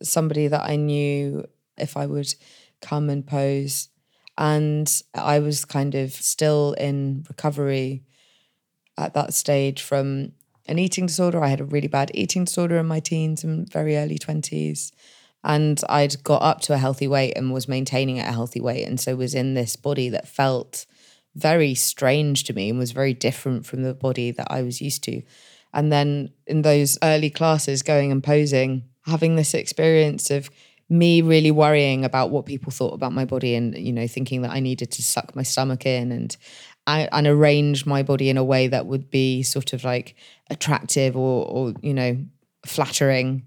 somebody 0.02 0.48
that 0.48 0.68
I 0.68 0.76
knew 0.76 1.46
if 1.76 1.96
I 1.96 2.06
would 2.06 2.32
come 2.80 3.10
and 3.10 3.26
pose. 3.26 3.88
And 4.38 4.90
I 5.14 5.40
was 5.40 5.66
kind 5.66 5.94
of 5.94 6.12
still 6.12 6.72
in 6.74 7.24
recovery 7.28 8.04
at 8.96 9.12
that 9.14 9.34
stage 9.34 9.82
from 9.82 10.32
an 10.66 10.78
eating 10.78 11.06
disorder. 11.06 11.42
I 11.42 11.48
had 11.48 11.60
a 11.60 11.64
really 11.64 11.88
bad 11.88 12.10
eating 12.14 12.44
disorder 12.44 12.78
in 12.78 12.86
my 12.86 13.00
teens 13.00 13.44
and 13.44 13.70
very 13.70 13.96
early 13.96 14.18
20s. 14.18 14.92
And 15.42 15.80
I'd 15.88 16.22
got 16.22 16.42
up 16.42 16.60
to 16.62 16.74
a 16.74 16.78
healthy 16.78 17.08
weight 17.08 17.34
and 17.36 17.52
was 17.52 17.68
maintaining 17.68 18.18
at 18.18 18.28
a 18.28 18.32
healthy 18.32 18.60
weight. 18.60 18.86
And 18.86 19.00
so 19.00 19.16
was 19.16 19.34
in 19.34 19.54
this 19.54 19.76
body 19.76 20.08
that 20.10 20.28
felt 20.28 20.86
very 21.34 21.74
strange 21.74 22.44
to 22.44 22.52
me 22.52 22.70
and 22.70 22.78
was 22.78 22.92
very 22.92 23.14
different 23.14 23.64
from 23.64 23.82
the 23.82 23.94
body 23.94 24.30
that 24.32 24.48
I 24.50 24.62
was 24.62 24.80
used 24.80 25.02
to. 25.04 25.22
And 25.72 25.92
then 25.92 26.30
in 26.46 26.62
those 26.62 26.98
early 27.02 27.30
classes, 27.30 27.82
going 27.82 28.10
and 28.10 28.22
posing, 28.22 28.84
having 29.06 29.36
this 29.36 29.54
experience 29.54 30.30
of 30.30 30.50
me 30.88 31.22
really 31.22 31.52
worrying 31.52 32.04
about 32.04 32.30
what 32.30 32.46
people 32.46 32.72
thought 32.72 32.92
about 32.92 33.12
my 33.12 33.24
body 33.24 33.54
and, 33.54 33.78
you 33.78 33.92
know, 33.92 34.08
thinking 34.08 34.42
that 34.42 34.50
I 34.50 34.58
needed 34.58 34.90
to 34.92 35.02
suck 35.02 35.36
my 35.36 35.44
stomach 35.44 35.86
in 35.86 36.10
and 36.10 36.36
and 36.86 37.26
arrange 37.26 37.86
my 37.86 38.02
body 38.02 38.30
in 38.30 38.36
a 38.36 38.42
way 38.42 38.66
that 38.66 38.86
would 38.86 39.10
be 39.10 39.44
sort 39.44 39.72
of 39.72 39.84
like 39.84 40.16
attractive 40.50 41.16
or, 41.16 41.46
or 41.46 41.74
you 41.82 41.94
know, 41.94 42.18
flattering. 42.66 43.46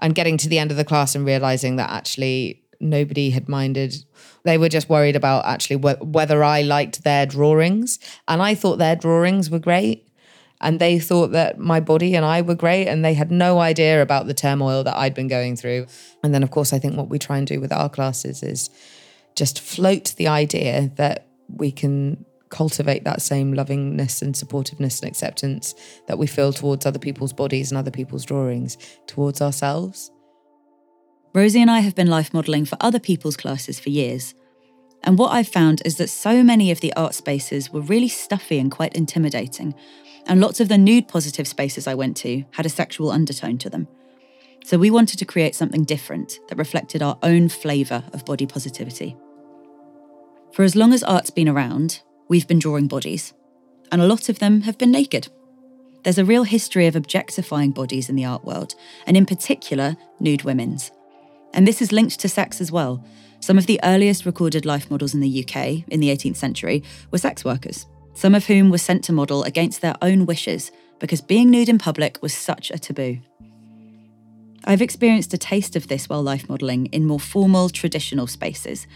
And 0.00 0.14
getting 0.14 0.36
to 0.38 0.48
the 0.48 0.58
end 0.58 0.70
of 0.70 0.76
the 0.76 0.84
class 0.84 1.14
and 1.14 1.26
realizing 1.26 1.76
that 1.76 1.90
actually 1.90 2.62
nobody 2.80 3.30
had 3.30 3.48
minded. 3.48 3.96
They 4.44 4.58
were 4.58 4.68
just 4.68 4.88
worried 4.88 5.16
about 5.16 5.44
actually 5.44 5.76
wh- 5.76 6.00
whether 6.02 6.44
I 6.44 6.62
liked 6.62 7.04
their 7.04 7.26
drawings. 7.26 7.98
And 8.26 8.40
I 8.40 8.54
thought 8.54 8.76
their 8.76 8.96
drawings 8.96 9.50
were 9.50 9.58
great. 9.58 10.08
And 10.60 10.80
they 10.80 10.98
thought 10.98 11.32
that 11.32 11.58
my 11.58 11.78
body 11.78 12.16
and 12.16 12.24
I 12.24 12.42
were 12.42 12.54
great. 12.54 12.88
And 12.88 13.04
they 13.04 13.14
had 13.14 13.30
no 13.30 13.58
idea 13.58 14.02
about 14.02 14.26
the 14.26 14.34
turmoil 14.34 14.84
that 14.84 14.96
I'd 14.96 15.14
been 15.14 15.28
going 15.28 15.56
through. 15.56 15.86
And 16.22 16.34
then, 16.34 16.42
of 16.42 16.50
course, 16.50 16.72
I 16.72 16.78
think 16.78 16.96
what 16.96 17.08
we 17.08 17.18
try 17.18 17.38
and 17.38 17.46
do 17.46 17.60
with 17.60 17.72
our 17.72 17.88
classes 17.88 18.42
is 18.42 18.70
just 19.36 19.60
float 19.60 20.14
the 20.16 20.26
idea 20.26 20.90
that 20.96 21.28
we 21.48 21.70
can 21.70 22.24
cultivate 22.50 23.04
that 23.04 23.22
same 23.22 23.52
lovingness 23.52 24.22
and 24.22 24.34
supportiveness 24.34 25.00
and 25.00 25.08
acceptance 25.08 25.74
that 26.06 26.18
we 26.18 26.26
feel 26.26 26.52
towards 26.52 26.86
other 26.86 26.98
people's 26.98 27.32
bodies 27.32 27.70
and 27.70 27.78
other 27.78 27.90
people's 27.90 28.24
drawings 28.24 28.76
towards 29.06 29.40
ourselves. 29.40 30.10
Rosie 31.34 31.60
and 31.60 31.70
I 31.70 31.80
have 31.80 31.94
been 31.94 32.08
life 32.08 32.32
modelling 32.32 32.64
for 32.64 32.78
other 32.80 32.98
people's 32.98 33.36
classes 33.36 33.78
for 33.78 33.90
years. 33.90 34.34
And 35.04 35.18
what 35.18 35.30
I've 35.30 35.48
found 35.48 35.82
is 35.84 35.96
that 35.96 36.08
so 36.08 36.42
many 36.42 36.70
of 36.70 36.80
the 36.80 36.92
art 36.94 37.14
spaces 37.14 37.70
were 37.70 37.80
really 37.80 38.08
stuffy 38.08 38.58
and 38.58 38.70
quite 38.70 38.94
intimidating. 38.94 39.74
And 40.26 40.40
lots 40.40 40.60
of 40.60 40.68
the 40.68 40.78
nude 40.78 41.08
positive 41.08 41.46
spaces 41.46 41.86
I 41.86 41.94
went 41.94 42.16
to 42.18 42.44
had 42.52 42.66
a 42.66 42.70
sexual 42.70 43.10
undertone 43.10 43.58
to 43.58 43.70
them. 43.70 43.88
So 44.64 44.76
we 44.76 44.90
wanted 44.90 45.18
to 45.20 45.24
create 45.24 45.54
something 45.54 45.84
different 45.84 46.40
that 46.48 46.58
reflected 46.58 47.02
our 47.02 47.18
own 47.22 47.48
flavour 47.48 48.04
of 48.12 48.24
body 48.24 48.46
positivity. 48.46 49.16
For 50.52 50.62
as 50.62 50.74
long 50.74 50.92
as 50.92 51.02
art's 51.02 51.30
been 51.30 51.48
around, 51.48 52.02
we've 52.28 52.46
been 52.46 52.58
drawing 52.58 52.86
bodies, 52.86 53.32
and 53.90 54.00
a 54.00 54.06
lot 54.06 54.28
of 54.28 54.38
them 54.38 54.62
have 54.62 54.78
been 54.78 54.90
naked. 54.90 55.28
There's 56.04 56.18
a 56.18 56.24
real 56.24 56.44
history 56.44 56.86
of 56.86 56.96
objectifying 56.96 57.72
bodies 57.72 58.08
in 58.08 58.16
the 58.16 58.24
art 58.24 58.44
world, 58.44 58.74
and 59.06 59.16
in 59.16 59.26
particular, 59.26 59.96
nude 60.20 60.44
women's. 60.44 60.90
And 61.52 61.66
this 61.66 61.82
is 61.82 61.92
linked 61.92 62.20
to 62.20 62.28
sex 62.28 62.60
as 62.60 62.70
well. 62.70 63.04
Some 63.40 63.58
of 63.58 63.66
the 63.66 63.80
earliest 63.82 64.26
recorded 64.26 64.66
life 64.66 64.90
models 64.90 65.14
in 65.14 65.20
the 65.20 65.44
UK 65.44 65.84
in 65.88 66.00
the 66.00 66.10
18th 66.10 66.36
century 66.36 66.82
were 67.10 67.18
sex 67.18 67.44
workers, 67.44 67.86
some 68.14 68.34
of 68.34 68.46
whom 68.46 68.70
were 68.70 68.78
sent 68.78 69.04
to 69.04 69.12
model 69.12 69.44
against 69.44 69.80
their 69.80 69.96
own 70.02 70.26
wishes 70.26 70.70
because 70.98 71.20
being 71.20 71.50
nude 71.50 71.68
in 71.68 71.78
public 71.78 72.18
was 72.20 72.34
such 72.34 72.70
a 72.70 72.78
taboo. 72.78 73.18
I've 74.64 74.82
experienced 74.82 75.32
a 75.32 75.38
taste 75.38 75.76
of 75.76 75.88
this 75.88 76.08
while 76.08 76.22
life 76.22 76.48
modelling 76.48 76.86
in 76.86 77.06
more 77.06 77.20
formal, 77.20 77.68
traditional 77.68 78.26
spaces, 78.26 78.86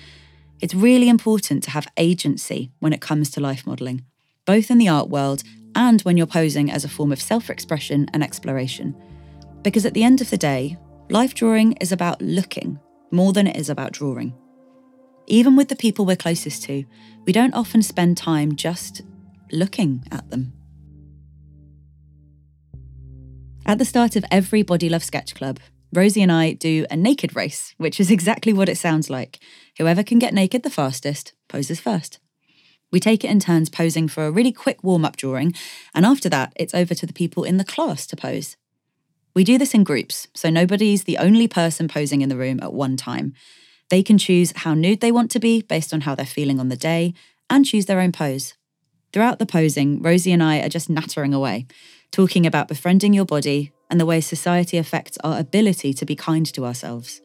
it's 0.62 0.74
really 0.74 1.08
important 1.08 1.64
to 1.64 1.70
have 1.70 1.88
agency 1.96 2.70
when 2.78 2.92
it 2.92 3.00
comes 3.00 3.30
to 3.30 3.40
life 3.40 3.66
modelling, 3.66 4.04
both 4.46 4.70
in 4.70 4.78
the 4.78 4.88
art 4.88 5.08
world 5.08 5.42
and 5.74 6.00
when 6.02 6.16
you're 6.16 6.26
posing 6.26 6.70
as 6.70 6.84
a 6.84 6.88
form 6.88 7.10
of 7.10 7.20
self 7.20 7.50
expression 7.50 8.08
and 8.14 8.22
exploration. 8.22 8.94
Because 9.62 9.84
at 9.84 9.92
the 9.92 10.04
end 10.04 10.20
of 10.20 10.30
the 10.30 10.38
day, 10.38 10.78
life 11.10 11.34
drawing 11.34 11.72
is 11.74 11.90
about 11.90 12.22
looking 12.22 12.78
more 13.10 13.32
than 13.32 13.48
it 13.48 13.56
is 13.56 13.68
about 13.68 13.92
drawing. 13.92 14.34
Even 15.26 15.56
with 15.56 15.68
the 15.68 15.76
people 15.76 16.06
we're 16.06 16.16
closest 16.16 16.62
to, 16.64 16.84
we 17.26 17.32
don't 17.32 17.54
often 17.54 17.82
spend 17.82 18.16
time 18.16 18.54
just 18.54 19.02
looking 19.50 20.04
at 20.12 20.30
them. 20.30 20.52
At 23.66 23.78
the 23.78 23.84
start 23.84 24.14
of 24.14 24.24
every 24.30 24.62
Body 24.62 24.88
Love 24.88 25.04
Sketch 25.04 25.34
Club, 25.34 25.58
Rosie 25.94 26.22
and 26.22 26.32
I 26.32 26.54
do 26.54 26.86
a 26.90 26.96
naked 26.96 27.36
race, 27.36 27.74
which 27.76 28.00
is 28.00 28.10
exactly 28.10 28.52
what 28.52 28.68
it 28.68 28.78
sounds 28.78 29.10
like. 29.10 29.38
Whoever 29.78 30.02
can 30.02 30.18
get 30.18 30.32
naked 30.32 30.62
the 30.62 30.70
fastest 30.70 31.34
poses 31.48 31.80
first. 31.80 32.18
We 32.90 33.00
take 33.00 33.24
it 33.24 33.30
in 33.30 33.40
turns 33.40 33.68
posing 33.68 34.08
for 34.08 34.26
a 34.26 34.30
really 34.30 34.52
quick 34.52 34.82
warm 34.82 35.04
up 35.04 35.16
drawing, 35.16 35.54
and 35.94 36.06
after 36.06 36.28
that, 36.30 36.52
it's 36.56 36.74
over 36.74 36.94
to 36.94 37.06
the 37.06 37.12
people 37.12 37.44
in 37.44 37.58
the 37.58 37.64
class 37.64 38.06
to 38.06 38.16
pose. 38.16 38.56
We 39.34 39.44
do 39.44 39.58
this 39.58 39.74
in 39.74 39.84
groups, 39.84 40.28
so 40.34 40.50
nobody's 40.50 41.04
the 41.04 41.18
only 41.18 41.48
person 41.48 41.88
posing 41.88 42.22
in 42.22 42.28
the 42.28 42.36
room 42.36 42.60
at 42.62 42.72
one 42.72 42.96
time. 42.96 43.34
They 43.88 44.02
can 44.02 44.18
choose 44.18 44.52
how 44.56 44.74
nude 44.74 45.00
they 45.00 45.12
want 45.12 45.30
to 45.32 45.40
be 45.40 45.62
based 45.62 45.92
on 45.92 46.02
how 46.02 46.14
they're 46.14 46.26
feeling 46.26 46.60
on 46.60 46.68
the 46.68 46.76
day 46.76 47.12
and 47.50 47.64
choose 47.64 47.86
their 47.86 48.00
own 48.00 48.12
pose. 48.12 48.54
Throughout 49.12 49.38
the 49.38 49.46
posing, 49.46 50.00
Rosie 50.00 50.32
and 50.32 50.42
I 50.42 50.60
are 50.60 50.70
just 50.70 50.88
nattering 50.88 51.34
away, 51.34 51.66
talking 52.10 52.46
about 52.46 52.68
befriending 52.68 53.12
your 53.12 53.26
body, 53.26 53.72
and 53.92 54.00
the 54.00 54.06
way 54.06 54.22
society 54.22 54.78
affects 54.78 55.18
our 55.22 55.38
ability 55.38 55.92
to 55.92 56.06
be 56.06 56.16
kind 56.16 56.46
to 56.46 56.64
ourselves. 56.64 57.20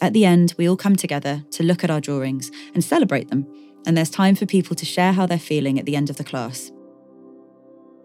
At 0.00 0.14
the 0.14 0.24
end, 0.24 0.54
we 0.56 0.66
all 0.66 0.76
come 0.76 0.96
together 0.96 1.44
to 1.50 1.62
look 1.62 1.84
at 1.84 1.90
our 1.90 2.00
drawings 2.00 2.50
and 2.72 2.82
celebrate 2.82 3.28
them, 3.28 3.46
and 3.86 3.94
there's 3.94 4.08
time 4.08 4.36
for 4.36 4.46
people 4.46 4.74
to 4.74 4.86
share 4.86 5.12
how 5.12 5.26
they're 5.26 5.38
feeling 5.38 5.78
at 5.78 5.84
the 5.84 5.94
end 5.94 6.08
of 6.08 6.16
the 6.16 6.24
class. 6.24 6.72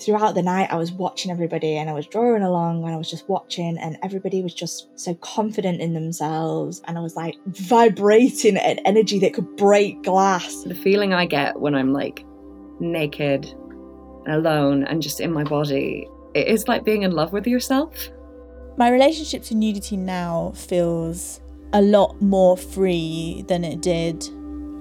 Throughout 0.02 0.36
the 0.36 0.42
night, 0.42 0.68
I 0.70 0.76
was 0.76 0.92
watching 0.92 1.32
everybody 1.32 1.78
and 1.78 1.90
I 1.90 1.94
was 1.94 2.08
drawing 2.08 2.42
along 2.42 2.84
and 2.84 2.94
I 2.94 2.98
was 2.98 3.10
just 3.10 3.30
watching, 3.30 3.78
and 3.78 3.98
everybody 4.04 4.42
was 4.42 4.54
just 4.54 4.90
so 5.00 5.14
confident 5.16 5.80
in 5.80 5.94
themselves. 5.94 6.82
And 6.88 6.98
I 6.98 7.02
was 7.02 7.16
like 7.16 7.36
vibrating 7.46 8.58
at 8.58 8.82
energy 8.84 9.18
that 9.20 9.34
could 9.34 9.56
break 9.56 10.04
glass. 10.04 10.64
The 10.64 10.76
feeling 10.76 11.14
I 11.14 11.26
get 11.26 11.62
when 11.62 11.74
I'm 11.76 11.94
like 11.94 12.26
naked, 12.82 13.46
and 14.26 14.36
alone, 14.36 14.84
and 14.84 15.02
just 15.02 15.22
in 15.22 15.32
my 15.32 15.46
body 15.46 16.06
it 16.34 16.48
is 16.48 16.68
like 16.68 16.84
being 16.84 17.04
in 17.04 17.12
love 17.12 17.34
with 17.34 17.48
yourself. 17.48 18.10
My 18.78 18.90
relationship 18.90 19.44
to 19.44 19.56
nudity 19.56 19.98
now 19.98 20.54
feels 20.56 21.42
a 21.74 21.82
lot 21.82 22.22
more 22.22 22.58
free 22.58 23.44
than 23.48 23.64
it 23.64 23.82
did. 23.82 24.28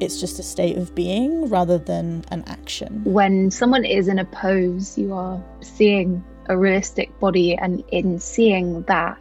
It's 0.01 0.19
just 0.19 0.39
a 0.39 0.43
state 0.43 0.77
of 0.79 0.95
being 0.95 1.49
rather 1.49 1.79
than 1.79 2.25
an 2.31 2.45
action. 2.47 3.03
When 3.05 3.51
someone 3.51 3.85
is 3.85 4.09
in 4.09 4.19
a 4.19 4.25
pose, 4.25 4.97
you 4.97 5.13
are 5.13 5.43
seeing 5.61 6.25
a 6.47 6.57
realistic 6.57 7.17
body, 7.21 7.57
and 7.57 7.85
in 7.93 8.19
seeing 8.19 8.83
that, 8.85 9.21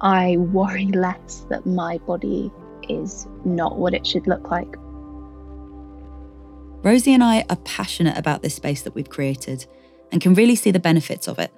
I 0.00 0.36
worry 0.38 0.86
less 0.86 1.46
that 1.50 1.66
my 1.66 1.98
body 1.98 2.50
is 2.88 3.26
not 3.44 3.78
what 3.78 3.94
it 3.94 4.06
should 4.06 4.26
look 4.26 4.50
like. 4.50 4.74
Rosie 6.82 7.14
and 7.14 7.24
I 7.24 7.44
are 7.48 7.56
passionate 7.56 8.18
about 8.18 8.42
this 8.42 8.54
space 8.54 8.82
that 8.82 8.94
we've 8.94 9.08
created 9.08 9.66
and 10.12 10.20
can 10.20 10.34
really 10.34 10.54
see 10.54 10.70
the 10.70 10.78
benefits 10.78 11.28
of 11.28 11.38
it. 11.38 11.52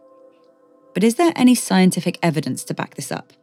But 0.97 1.05
is 1.05 1.17
there 1.17 1.35
any 1.37 1.55
scientific 1.55 2.19
evidence 2.23 2.65
to 2.65 2.73
back 2.73 2.95
this 2.95 3.13
up? 3.13 3.35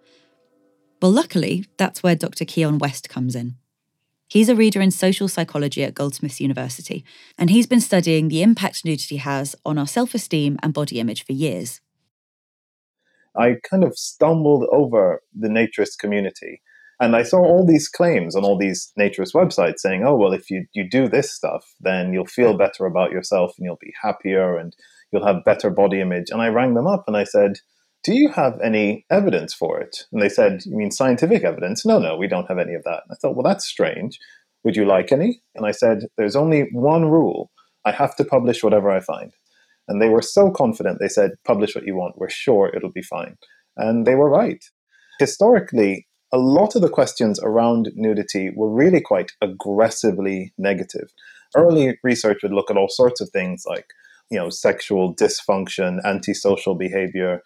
Well, 0.99 1.11
luckily, 1.11 1.65
that's 1.77 2.01
where 2.01 2.15
Dr. 2.15 2.45
Keon 2.45 2.79
West 2.79 3.09
comes 3.09 3.35
in. 3.35 3.57
He's 4.27 4.49
a 4.49 4.55
reader 4.55 4.81
in 4.81 4.89
social 4.89 5.27
psychology 5.27 5.83
at 5.83 5.93
Goldsmiths 5.93 6.41
University, 6.41 7.05
and 7.37 7.51
he's 7.51 7.67
been 7.67 7.79
studying 7.79 8.27
the 8.27 8.41
impact 8.41 8.83
nudity 8.83 9.17
has 9.17 9.55
on 9.63 9.77
our 9.77 9.85
self 9.85 10.15
esteem 10.15 10.57
and 10.63 10.73
body 10.73 10.99
image 10.99 11.23
for 11.23 11.33
years. 11.33 11.79
I 13.37 13.57
kind 13.69 13.83
of 13.83 13.95
stumbled 13.99 14.67
over 14.71 15.21
the 15.31 15.47
naturist 15.47 15.99
community 15.99 16.63
and 16.99 17.15
I 17.15 17.23
saw 17.23 17.39
all 17.39 17.65
these 17.65 17.89
claims 17.89 18.35
on 18.35 18.43
all 18.43 18.57
these 18.57 18.93
naturist 18.97 19.33
websites 19.33 19.79
saying, 19.79 20.03
oh, 20.05 20.15
well, 20.15 20.31
if 20.31 20.49
you, 20.49 20.65
you 20.73 20.87
do 20.89 21.09
this 21.09 21.33
stuff, 21.33 21.65
then 21.79 22.13
you'll 22.13 22.25
feel 22.25 22.55
better 22.55 22.85
about 22.85 23.11
yourself 23.11 23.55
and 23.57 23.65
you'll 23.65 23.77
be 23.81 23.93
happier 24.01 24.57
and 24.57 24.75
you'll 25.13 25.25
have 25.25 25.45
better 25.45 25.69
body 25.69 26.01
image. 26.01 26.31
And 26.31 26.41
I 26.41 26.47
rang 26.47 26.73
them 26.73 26.87
up 26.87 27.05
and 27.07 27.15
I 27.15 27.23
said, 27.23 27.59
do 28.03 28.13
you 28.13 28.29
have 28.29 28.59
any 28.61 29.05
evidence 29.09 29.53
for 29.53 29.79
it? 29.79 30.03
And 30.11 30.21
they 30.21 30.29
said, 30.29 30.61
you 30.65 30.75
mean 30.75 30.91
scientific 30.91 31.43
evidence? 31.43 31.85
No, 31.85 31.99
no, 31.99 32.17
we 32.17 32.27
don't 32.27 32.47
have 32.47 32.59
any 32.59 32.73
of 32.73 32.83
that. 32.83 33.03
And 33.07 33.11
I 33.11 33.15
thought, 33.15 33.35
well, 33.35 33.43
that's 33.43 33.65
strange. 33.65 34.19
Would 34.65 34.75
you 34.75 34.85
like 34.85 35.11
any? 35.11 35.41
And 35.55 35.65
I 35.65 35.71
said, 35.71 36.07
there's 36.17 36.35
only 36.35 36.67
one 36.73 37.05
rule. 37.05 37.51
I 37.85 37.91
have 37.91 38.15
to 38.17 38.25
publish 38.25 38.63
whatever 38.63 38.91
I 38.91 38.99
find. 38.99 39.31
And 39.87 40.01
they 40.01 40.09
were 40.09 40.21
so 40.21 40.51
confident. 40.51 40.99
They 40.99 41.07
said, 41.07 41.31
publish 41.45 41.75
what 41.75 41.85
you 41.85 41.95
want. 41.95 42.17
We're 42.17 42.29
sure 42.29 42.71
it'll 42.75 42.91
be 42.91 43.01
fine. 43.01 43.37
And 43.77 44.05
they 44.05 44.15
were 44.15 44.29
right. 44.29 44.63
Historically, 45.19 46.07
a 46.33 46.37
lot 46.37 46.75
of 46.75 46.81
the 46.81 46.89
questions 46.89 47.39
around 47.43 47.91
nudity 47.95 48.51
were 48.55 48.69
really 48.69 49.01
quite 49.01 49.31
aggressively 49.41 50.53
negative. 50.57 51.11
Early 51.55 51.99
research 52.03 52.39
would 52.43 52.53
look 52.53 52.71
at 52.71 52.77
all 52.77 52.89
sorts 52.89 53.21
of 53.21 53.29
things 53.29 53.63
like 53.67 53.85
you 54.29 54.37
know, 54.37 54.49
sexual 54.49 55.15
dysfunction, 55.15 56.03
antisocial 56.03 56.75
behavior, 56.75 57.41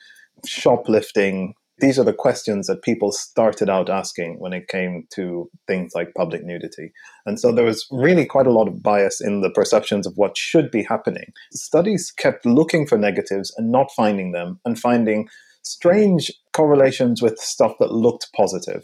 shoplifting. 0.45 1.53
These 1.79 1.99
are 1.99 2.03
the 2.03 2.13
questions 2.13 2.67
that 2.67 2.81
people 2.81 3.11
started 3.11 3.69
out 3.69 3.89
asking 3.89 4.39
when 4.39 4.51
it 4.51 4.67
came 4.67 5.05
to 5.13 5.49
things 5.67 5.93
like 5.93 6.15
public 6.15 6.43
nudity. 6.43 6.91
And 7.25 7.39
so 7.39 7.51
there 7.51 7.65
was 7.65 7.85
really 7.91 8.25
quite 8.25 8.47
a 8.47 8.51
lot 8.51 8.67
of 8.67 8.81
bias 8.81 9.21
in 9.21 9.41
the 9.41 9.51
perceptions 9.51 10.07
of 10.07 10.13
what 10.15 10.37
should 10.37 10.71
be 10.71 10.83
happening. 10.83 11.33
Studies 11.51 12.11
kept 12.11 12.45
looking 12.45 12.87
for 12.87 12.97
negatives 12.97 13.53
and 13.57 13.71
not 13.71 13.91
finding 13.95 14.31
them, 14.31 14.59
and 14.65 14.79
finding 14.79 15.27
strange 15.61 16.31
correlations 16.53 17.21
with 17.21 17.37
stuff 17.37 17.73
that 17.79 17.91
looked 17.91 18.31
positive. 18.33 18.83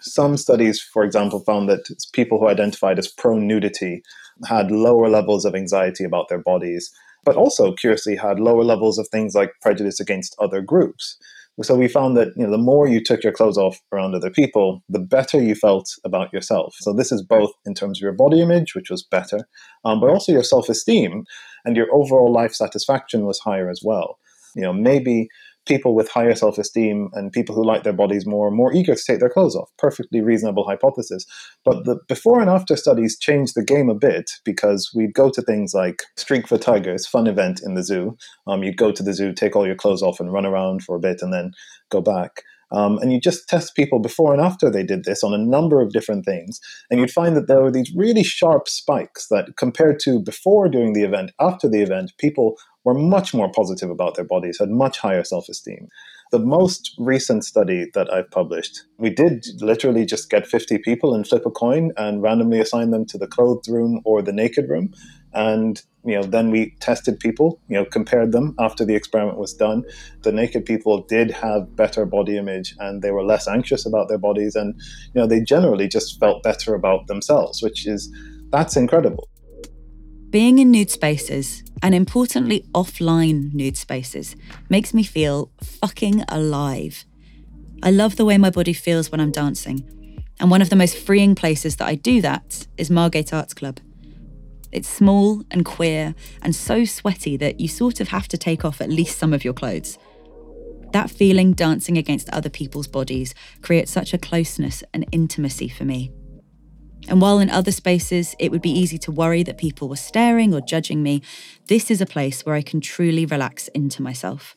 Some 0.00 0.38
studies, 0.38 0.80
for 0.80 1.04
example, 1.04 1.40
found 1.40 1.68
that 1.68 1.90
people 2.14 2.38
who 2.38 2.48
identified 2.48 2.98
as 2.98 3.08
pro 3.08 3.38
nudity 3.38 4.02
had 4.46 4.70
lower 4.70 5.10
levels 5.10 5.44
of 5.44 5.54
anxiety 5.54 6.04
about 6.04 6.28
their 6.30 6.38
bodies 6.38 6.90
but 7.24 7.36
also 7.36 7.72
curiously 7.72 8.16
had 8.16 8.40
lower 8.40 8.64
levels 8.64 8.98
of 8.98 9.08
things 9.08 9.34
like 9.34 9.52
prejudice 9.62 10.00
against 10.00 10.36
other 10.38 10.60
groups. 10.60 11.16
So 11.62 11.76
we 11.76 11.88
found 11.88 12.16
that 12.16 12.28
you 12.36 12.44
know 12.44 12.50
the 12.50 12.58
more 12.58 12.88
you 12.88 13.02
took 13.02 13.22
your 13.22 13.34
clothes 13.34 13.58
off 13.58 13.78
around 13.92 14.14
other 14.14 14.30
people, 14.30 14.82
the 14.88 14.98
better 14.98 15.42
you 15.42 15.54
felt 15.54 15.90
about 16.04 16.32
yourself. 16.32 16.74
So 16.78 16.92
this 16.92 17.12
is 17.12 17.22
both 17.22 17.50
in 17.66 17.74
terms 17.74 17.98
of 17.98 18.02
your 18.02 18.12
body 18.12 18.40
image, 18.40 18.74
which 18.74 18.88
was 18.88 19.02
better, 19.02 19.46
um, 19.84 20.00
but 20.00 20.08
also 20.08 20.32
your 20.32 20.42
self-esteem 20.42 21.24
and 21.64 21.76
your 21.76 21.92
overall 21.92 22.32
life 22.32 22.54
satisfaction 22.54 23.26
was 23.26 23.38
higher 23.40 23.68
as 23.68 23.82
well. 23.84 24.18
You 24.54 24.62
know, 24.62 24.72
maybe 24.72 25.28
people 25.66 25.94
with 25.94 26.08
higher 26.08 26.34
self 26.34 26.58
esteem 26.58 27.10
and 27.12 27.32
people 27.32 27.54
who 27.54 27.64
like 27.64 27.82
their 27.82 27.92
bodies 27.92 28.26
more 28.26 28.48
are 28.48 28.52
more 28.52 28.72
eager 28.72 28.94
to 28.94 29.02
take 29.06 29.20
their 29.20 29.30
clothes 29.30 29.56
off. 29.56 29.70
Perfectly 29.78 30.20
reasonable 30.20 30.64
hypothesis. 30.64 31.24
But 31.64 31.84
the 31.84 31.98
before 32.08 32.40
and 32.40 32.50
after 32.50 32.76
studies 32.76 33.18
changed 33.18 33.54
the 33.54 33.64
game 33.64 33.88
a 33.88 33.94
bit 33.94 34.30
because 34.44 34.90
we'd 34.94 35.14
go 35.14 35.30
to 35.30 35.42
things 35.42 35.74
like 35.74 36.02
Streak 36.16 36.48
for 36.48 36.58
Tigers, 36.58 37.06
fun 37.06 37.26
event 37.26 37.60
in 37.64 37.74
the 37.74 37.82
zoo. 37.82 38.16
Um, 38.46 38.62
you'd 38.62 38.76
go 38.76 38.92
to 38.92 39.02
the 39.02 39.14
zoo, 39.14 39.32
take 39.32 39.56
all 39.56 39.66
your 39.66 39.76
clothes 39.76 40.02
off, 40.02 40.20
and 40.20 40.32
run 40.32 40.46
around 40.46 40.82
for 40.82 40.96
a 40.96 41.00
bit 41.00 41.22
and 41.22 41.32
then 41.32 41.52
go 41.90 42.00
back. 42.00 42.42
Um, 42.72 42.98
and 42.98 43.12
you 43.12 43.20
just 43.20 43.48
test 43.48 43.74
people 43.74 43.98
before 43.98 44.32
and 44.32 44.40
after 44.40 44.70
they 44.70 44.84
did 44.84 45.04
this 45.04 45.24
on 45.24 45.34
a 45.34 45.38
number 45.38 45.80
of 45.80 45.92
different 45.92 46.24
things. 46.24 46.60
And 46.90 47.00
you'd 47.00 47.10
find 47.10 47.36
that 47.36 47.48
there 47.48 47.62
were 47.62 47.70
these 47.70 47.92
really 47.94 48.22
sharp 48.22 48.68
spikes 48.68 49.26
that, 49.28 49.56
compared 49.56 49.98
to 50.00 50.20
before 50.20 50.68
doing 50.68 50.92
the 50.92 51.02
event, 51.02 51.32
after 51.40 51.68
the 51.68 51.82
event, 51.82 52.12
people 52.18 52.56
were 52.84 52.94
much 52.94 53.34
more 53.34 53.50
positive 53.52 53.90
about 53.90 54.14
their 54.14 54.24
bodies, 54.24 54.58
had 54.58 54.70
much 54.70 54.98
higher 54.98 55.24
self 55.24 55.48
esteem. 55.48 55.88
The 56.32 56.38
most 56.38 56.94
recent 56.98 57.44
study 57.44 57.86
that 57.94 58.12
I've 58.12 58.30
published, 58.30 58.84
we 58.98 59.10
did 59.10 59.44
literally 59.60 60.06
just 60.06 60.30
get 60.30 60.46
50 60.46 60.78
people 60.78 61.14
and 61.14 61.26
flip 61.26 61.44
a 61.44 61.50
coin 61.50 61.90
and 61.96 62.22
randomly 62.22 62.60
assign 62.60 62.90
them 62.90 63.04
to 63.06 63.18
the 63.18 63.26
clothed 63.26 63.68
room 63.68 64.00
or 64.04 64.22
the 64.22 64.32
naked 64.32 64.68
room. 64.68 64.92
And 65.32 65.82
you 66.04 66.14
know, 66.14 66.22
then 66.22 66.50
we 66.50 66.74
tested 66.80 67.20
people, 67.20 67.60
you 67.68 67.76
know, 67.76 67.84
compared 67.84 68.32
them 68.32 68.54
after 68.58 68.84
the 68.84 68.94
experiment 68.94 69.38
was 69.38 69.52
done. 69.52 69.84
The 70.22 70.32
naked 70.32 70.64
people 70.64 71.02
did 71.02 71.30
have 71.30 71.76
better 71.76 72.06
body 72.06 72.38
image 72.38 72.74
and 72.78 73.02
they 73.02 73.10
were 73.10 73.24
less 73.24 73.46
anxious 73.46 73.84
about 73.84 74.08
their 74.08 74.18
bodies 74.18 74.54
and 74.54 74.74
you 75.14 75.20
know, 75.20 75.26
they 75.26 75.40
generally 75.40 75.88
just 75.88 76.18
felt 76.18 76.42
better 76.42 76.74
about 76.74 77.06
themselves, 77.06 77.62
which 77.62 77.86
is 77.86 78.10
that's 78.50 78.76
incredible. 78.76 79.28
Being 80.30 80.60
in 80.60 80.70
nude 80.70 80.90
spaces, 80.90 81.64
and 81.82 81.92
importantly 81.92 82.64
offline 82.72 83.52
nude 83.52 83.76
spaces, 83.76 84.36
makes 84.68 84.94
me 84.94 85.02
feel 85.02 85.50
fucking 85.60 86.22
alive. 86.28 87.04
I 87.82 87.90
love 87.90 88.14
the 88.14 88.24
way 88.24 88.38
my 88.38 88.50
body 88.50 88.72
feels 88.72 89.10
when 89.10 89.20
I'm 89.20 89.32
dancing, 89.32 90.22
and 90.38 90.48
one 90.48 90.62
of 90.62 90.70
the 90.70 90.76
most 90.76 90.96
freeing 90.96 91.34
places 91.34 91.76
that 91.76 91.88
I 91.88 91.96
do 91.96 92.20
that 92.20 92.68
is 92.76 92.90
Margate 92.90 93.32
Arts 93.32 93.54
Club. 93.54 93.80
It's 94.70 94.88
small 94.88 95.42
and 95.50 95.64
queer 95.64 96.14
and 96.42 96.54
so 96.54 96.84
sweaty 96.84 97.36
that 97.38 97.58
you 97.58 97.66
sort 97.66 97.98
of 97.98 98.08
have 98.08 98.28
to 98.28 98.38
take 98.38 98.64
off 98.64 98.80
at 98.80 98.88
least 98.88 99.18
some 99.18 99.32
of 99.32 99.44
your 99.44 99.54
clothes. 99.54 99.98
That 100.92 101.10
feeling 101.10 101.54
dancing 101.54 101.98
against 101.98 102.30
other 102.30 102.50
people's 102.50 102.86
bodies 102.86 103.34
creates 103.62 103.90
such 103.90 104.14
a 104.14 104.18
closeness 104.18 104.84
and 104.94 105.06
intimacy 105.10 105.68
for 105.68 105.84
me. 105.84 106.12
And 107.08 107.20
while 107.20 107.38
in 107.38 107.50
other 107.50 107.72
spaces 107.72 108.36
it 108.38 108.50
would 108.50 108.62
be 108.62 108.70
easy 108.70 108.98
to 108.98 109.10
worry 109.12 109.42
that 109.42 109.58
people 109.58 109.88
were 109.88 109.96
staring 109.96 110.54
or 110.54 110.60
judging 110.60 111.02
me, 111.02 111.22
this 111.66 111.90
is 111.90 112.00
a 112.00 112.06
place 112.06 112.46
where 112.46 112.54
I 112.54 112.62
can 112.62 112.80
truly 112.80 113.26
relax 113.26 113.68
into 113.68 114.02
myself. 114.02 114.56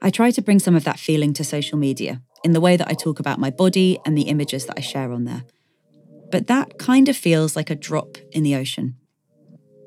I 0.00 0.10
try 0.10 0.32
to 0.32 0.42
bring 0.42 0.58
some 0.58 0.74
of 0.74 0.84
that 0.84 0.98
feeling 0.98 1.32
to 1.34 1.44
social 1.44 1.78
media 1.78 2.22
in 2.42 2.52
the 2.52 2.60
way 2.60 2.76
that 2.76 2.88
I 2.88 2.94
talk 2.94 3.20
about 3.20 3.38
my 3.38 3.50
body 3.50 3.98
and 4.04 4.18
the 4.18 4.22
images 4.22 4.66
that 4.66 4.76
I 4.76 4.80
share 4.80 5.12
on 5.12 5.24
there. 5.24 5.44
But 6.32 6.48
that 6.48 6.78
kind 6.78 7.08
of 7.08 7.16
feels 7.16 7.54
like 7.54 7.70
a 7.70 7.76
drop 7.76 8.16
in 8.32 8.42
the 8.42 8.56
ocean. 8.56 8.96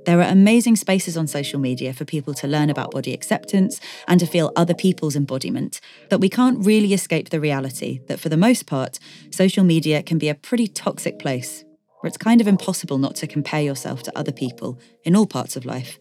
There 0.06 0.20
are 0.22 0.30
amazing 0.30 0.76
spaces 0.76 1.18
on 1.18 1.26
social 1.26 1.60
media 1.60 1.92
for 1.92 2.06
people 2.06 2.36
to 2.36 2.48
learn 2.48 2.70
about 2.70 2.92
body 2.92 3.12
acceptance 3.12 3.82
and 4.08 4.20
to 4.20 4.28
feel 4.28 4.52
other 4.56 4.76
people's 4.76 5.16
embodiment, 5.16 5.82
but 6.10 6.20
we 6.20 6.30
can't 6.30 6.64
really 6.64 6.94
escape 6.94 7.30
the 7.30 7.40
reality 7.40 8.02
that 8.08 8.20
for 8.20 8.30
the 8.30 8.38
most 8.38 8.68
part, 8.68 9.00
social 9.32 9.64
media 9.64 10.04
can 10.04 10.20
be 10.20 10.30
a 10.30 10.36
pretty 10.36 10.68
toxic 10.68 11.18
place 11.18 11.64
where 12.00 12.08
it's 12.08 12.18
kind 12.18 12.40
of 12.40 12.48
impossible 12.48 13.00
not 13.00 13.16
to 13.16 13.26
compare 13.26 13.62
yourself 13.62 14.04
to 14.04 14.16
other 14.16 14.32
people 14.32 14.80
in 15.04 15.16
all 15.16 15.26
parts 15.26 15.56
of 15.56 15.66
life. 15.66 15.98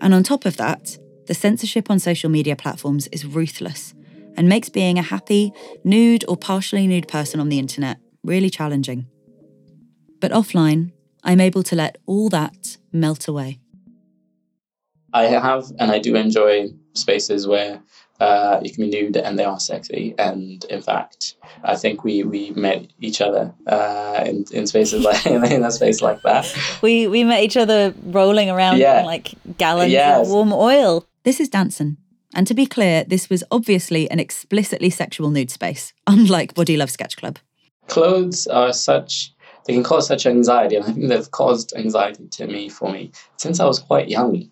And 0.00 0.14
on 0.14 0.22
top 0.22 0.44
of 0.44 0.56
that, 0.58 0.96
the 1.26 1.34
censorship 1.34 1.90
on 1.90 1.98
social 1.98 2.30
media 2.30 2.54
platforms 2.54 3.08
is 3.08 3.26
ruthless 3.26 3.92
and 4.36 4.48
makes 4.48 4.68
being 4.68 4.98
a 4.98 5.02
happy, 5.02 5.52
nude, 5.82 6.24
or 6.28 6.36
partially 6.36 6.86
nude 6.86 7.08
person 7.08 7.40
on 7.40 7.48
the 7.48 7.58
internet 7.58 7.98
really 8.22 8.50
challenging. 8.50 9.06
But 10.20 10.30
offline, 10.30 10.92
I'm 11.24 11.40
able 11.40 11.64
to 11.64 11.74
let 11.74 11.98
all 12.06 12.28
that 12.28 12.76
melt 12.92 13.28
away. 13.28 13.58
I 15.12 15.24
have 15.24 15.70
and 15.78 15.90
I 15.90 15.98
do 15.98 16.14
enjoy 16.16 16.70
spaces 16.94 17.46
where 17.46 17.82
uh, 18.20 18.60
you 18.62 18.70
can 18.70 18.84
be 18.84 18.90
nude 18.90 19.16
and 19.16 19.38
they 19.38 19.44
are 19.44 19.58
sexy. 19.58 20.14
And 20.18 20.64
in 20.66 20.80
fact, 20.80 21.34
I 21.64 21.76
think 21.76 22.04
we, 22.04 22.22
we 22.22 22.50
met 22.50 22.86
each 23.00 23.20
other 23.20 23.52
uh, 23.66 24.22
in, 24.24 24.44
in 24.52 24.66
spaces 24.66 25.02
like 25.02 25.26
in 25.54 25.64
a 25.64 25.70
space 25.70 26.00
like 26.00 26.22
that. 26.22 26.46
We 26.82 27.08
we 27.08 27.24
met 27.24 27.42
each 27.42 27.56
other 27.56 27.94
rolling 28.04 28.48
around 28.48 28.78
yeah. 28.78 29.00
in 29.00 29.06
like 29.06 29.34
gallons 29.58 29.92
yes. 29.92 30.26
of 30.26 30.32
warm 30.32 30.52
oil. 30.52 31.04
This 31.24 31.40
is 31.40 31.48
Danson. 31.48 31.96
And 32.34 32.46
to 32.46 32.54
be 32.54 32.64
clear, 32.64 33.04
this 33.04 33.28
was 33.28 33.44
obviously 33.50 34.10
an 34.10 34.18
explicitly 34.18 34.88
sexual 34.88 35.30
nude 35.30 35.50
space, 35.50 35.92
unlike 36.06 36.54
Body 36.54 36.76
Love 36.76 36.90
Sketch 36.90 37.16
Club. 37.16 37.38
Clothes 37.88 38.46
are 38.46 38.72
such 38.72 39.34
they 39.64 39.74
can 39.74 39.82
cause 39.82 40.06
such 40.06 40.26
anxiety, 40.26 40.76
and 40.76 40.84
I 40.84 40.92
think 40.92 41.08
they've 41.08 41.30
caused 41.30 41.72
anxiety 41.76 42.26
to 42.28 42.46
me 42.46 42.68
for 42.68 42.90
me 42.90 43.12
since 43.36 43.60
I 43.60 43.66
was 43.66 43.78
quite 43.78 44.08
young. 44.08 44.50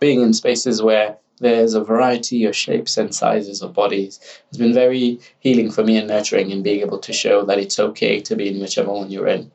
Being 0.00 0.22
in 0.22 0.32
spaces 0.32 0.80
where 0.80 1.18
there's 1.40 1.74
a 1.74 1.84
variety 1.84 2.44
of 2.44 2.56
shapes 2.56 2.96
and 2.96 3.14
sizes 3.14 3.62
of 3.62 3.72
bodies 3.72 4.18
has 4.50 4.58
been 4.58 4.74
very 4.74 5.20
healing 5.40 5.70
for 5.70 5.84
me 5.84 5.96
and 5.96 6.08
nurturing 6.08 6.50
in 6.50 6.62
being 6.62 6.80
able 6.80 6.98
to 6.98 7.12
show 7.12 7.44
that 7.44 7.58
it's 7.58 7.78
okay 7.78 8.20
to 8.20 8.36
be 8.36 8.48
in 8.48 8.60
whichever 8.60 8.90
one 8.90 9.10
you're 9.10 9.28
in. 9.28 9.50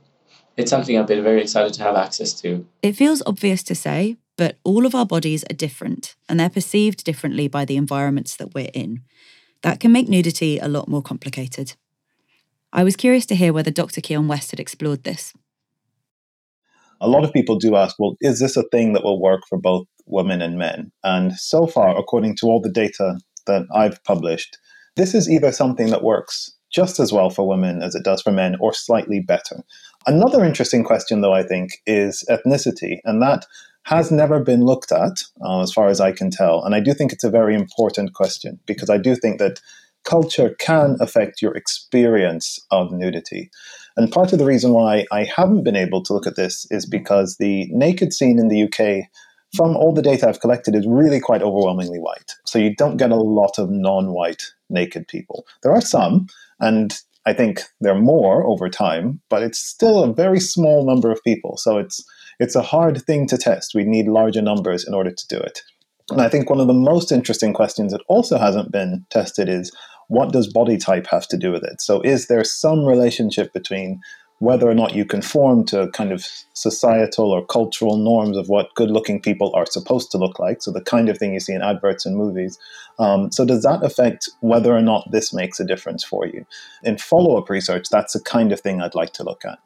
It's 0.56 0.70
something 0.70 0.98
I've 0.98 1.08
been 1.08 1.24
very 1.24 1.42
excited 1.42 1.74
to 1.74 1.84
have 1.84 1.96
access 1.96 2.34
to. 2.42 2.66
It 2.82 2.94
feels 2.94 3.24
obvious 3.26 3.64
to 3.64 3.76
say, 3.76 4.18
but 4.38 4.58
all 4.64 4.86
of 4.86 4.96
our 4.96 5.06
bodies 5.06 5.44
are 5.50 5.56
different 5.56 6.16
and 6.30 6.40
they're 6.40 6.50
perceived 6.50 7.04
differently 7.04 7.48
by 7.48 7.66
the 7.66 7.78
environments 7.78 8.36
that 8.38 8.54
we're 8.54 8.72
in. 8.74 9.02
That 9.62 9.80
can 9.80 9.92
make 9.92 10.10
nudity 10.10 10.60
a 10.60 10.68
lot 10.68 10.88
more 10.88 11.02
complicated. 11.02 11.74
I 12.76 12.84
was 12.84 12.96
curious 12.96 13.28
to 13.28 13.36
hear 13.36 13.54
whether 13.54 13.70
Dr. 13.70 14.02
Keon 14.02 14.28
West 14.28 14.50
had 14.50 14.60
explored 14.60 15.04
this. 15.04 15.32
A 17.00 17.08
lot 17.08 17.24
of 17.24 17.32
people 17.32 17.58
do 17.58 17.76
ask, 17.76 18.00
well, 18.00 18.16
is 18.20 18.40
this 18.40 18.58
a 18.58 18.64
thing 18.64 18.94
that 18.94 19.04
will 19.04 19.22
work 19.22 19.42
for 19.48 19.60
both 19.60 19.86
women 20.08 20.42
and 20.42 20.58
men? 20.58 20.92
And 21.04 21.34
so 21.34 21.68
far, 21.68 21.96
according 21.96 22.36
to 22.38 22.48
all 22.48 22.60
the 22.60 22.72
data 22.72 23.20
that 23.46 23.68
I've 23.76 24.04
published, 24.04 24.58
this 24.96 25.14
is 25.14 25.30
either 25.30 25.52
something 25.52 25.92
that 25.92 26.04
works 26.04 26.52
just 26.74 27.00
as 27.00 27.14
well 27.14 27.30
for 27.30 27.48
women 27.48 27.84
as 27.84 27.94
it 27.94 28.04
does 28.04 28.24
for 28.24 28.32
men, 28.32 28.56
or 28.60 28.74
slightly 28.74 29.20
better. 29.20 29.64
Another 30.08 30.44
interesting 30.44 30.84
question, 30.84 31.22
though, 31.22 31.34
I 31.34 31.44
think, 31.44 31.74
is 31.86 32.24
ethnicity, 32.28 32.98
and 33.04 33.22
that 33.22 33.46
has 33.84 34.12
never 34.12 34.40
been 34.40 34.66
looked 34.66 34.92
at, 34.92 35.22
uh, 35.46 35.62
as 35.62 35.72
far 35.72 35.90
as 35.90 36.02
I 36.02 36.12
can 36.12 36.32
tell. 36.32 36.64
And 36.64 36.74
I 36.74 36.80
do 36.80 36.96
think 36.96 37.14
it's 37.14 37.24
a 37.24 37.30
very 37.30 37.54
important 37.54 38.14
question 38.14 38.60
because 38.66 38.90
I 38.90 38.98
do 38.98 39.16
think 39.16 39.38
that 39.38 39.60
culture 40.04 40.56
can 40.60 40.98
affect 41.00 41.42
your 41.42 41.56
experience 41.56 42.60
of 42.72 42.92
nudity. 42.92 43.50
And 43.96 44.12
part 44.12 44.34
of 44.34 44.39
the 44.39 44.46
reason 44.46 44.72
why 44.72 45.06
I 45.12 45.24
haven't 45.24 45.63
been 45.63 45.76
able 45.76 46.04
to 46.04 46.13
look 46.13 46.28
at 46.28 46.36
this 46.36 46.66
is 46.72 46.86
because 46.86 47.38
the 47.38 47.68
naked 47.72 48.12
scene 48.13 48.39
in 48.39 48.48
the 48.48 48.63
UK, 48.63 49.08
from 49.56 49.76
all 49.76 49.94
the 49.94 50.02
data 50.02 50.28
I've 50.28 50.39
collected, 50.39 50.76
is 50.76 50.88
really 50.88 51.20
quite 51.20 51.44
overwhelmingly 51.44 52.00
white. 52.00 52.32
So 52.46 52.58
you 52.58 52.76
don't 52.76 52.98
get 52.98 53.12
a 53.12 53.16
lot 53.16 53.60
of 53.60 53.70
non 53.70 54.12
white 54.12 54.44
naked 54.70 55.08
people. 55.08 55.46
There 55.62 55.72
are 55.72 55.82
some, 55.82 56.28
and 56.60 56.94
I 57.26 57.34
think 57.34 57.62
there 57.80 57.94
are 57.94 58.02
more 58.02 58.46
over 58.46 58.70
time, 58.70 59.22
but 59.30 59.44
it's 59.44 59.60
still 59.60 60.04
a 60.04 60.13
very 60.13 60.39
small 60.39 60.86
number 60.86 61.12
of 61.12 61.24
people. 61.24 61.58
So 61.58 61.78
it's 61.78 62.04
it's 62.39 62.56
a 62.56 62.63
hard 62.63 63.04
thing 63.06 63.28
to 63.28 63.38
test. 63.38 63.76
We 63.76 63.84
need 63.84 64.08
larger 64.08 64.42
numbers 64.42 64.86
in 64.88 64.94
order 64.94 65.12
to 65.12 65.28
do 65.28 65.38
it. 65.38 65.62
And 66.10 66.22
I 66.22 66.30
think 66.30 66.50
one 66.50 66.60
of 66.60 66.68
the 66.68 66.74
most 66.74 67.12
interesting 67.12 67.54
questions 67.54 67.94
that 67.94 68.04
also 68.08 68.38
hasn't 68.38 68.72
been 68.72 69.06
tested 69.10 69.48
is 69.48 69.72
what 70.08 70.32
does 70.32 70.52
body 70.52 70.78
type 70.78 71.08
have 71.08 71.28
to 71.30 71.38
do 71.38 71.52
with 71.52 71.63
it? 71.63 71.82
So, 71.82 72.02
is 72.02 72.28
there 72.28 72.44
some 72.44 72.86
relationship 72.86 73.54
between 73.54 74.02
whether 74.39 74.70
or 74.70 74.74
not 74.74 74.94
you 74.94 75.06
conform 75.06 75.63
to 75.63 75.89
kind 75.94 76.12
of 76.12 76.26
societal 76.54 77.32
or 77.32 77.46
cultural 77.46 77.98
norms 77.98 78.36
of 78.36 78.50
what 78.50 78.74
good 78.76 78.92
looking 78.92 79.22
people 79.22 79.52
are 79.56 79.66
supposed 79.66 80.12
to 80.12 80.18
look 80.18 80.39
like? 80.39 80.62
So, 80.62 80.72
the 80.72 80.82
kind 80.82 81.10
of 81.10 81.18
thing 81.18 81.34
you 81.34 81.39
see 81.39 81.54
in 81.54 81.62
adverts 81.62 82.06
and 82.06 82.18
movies. 82.18 82.60
Um, 83.00 83.32
so, 83.32 83.46
does 83.46 83.63
that 83.63 83.84
affect 83.84 84.30
whether 84.42 84.76
or 84.76 84.82
not 84.82 85.12
this 85.12 85.34
makes 85.34 85.60
a 85.60 85.66
difference 85.66 86.04
for 86.04 86.26
you? 86.28 86.46
In 86.84 86.98
follow 86.98 87.38
up 87.38 87.50
research, 87.50 87.89
that's 87.89 88.13
the 88.13 88.22
kind 88.22 88.52
of 88.52 88.60
thing 88.60 88.82
I'd 88.82 88.96
like 88.96 89.13
to 89.13 89.24
look 89.24 89.46
at. 89.46 89.60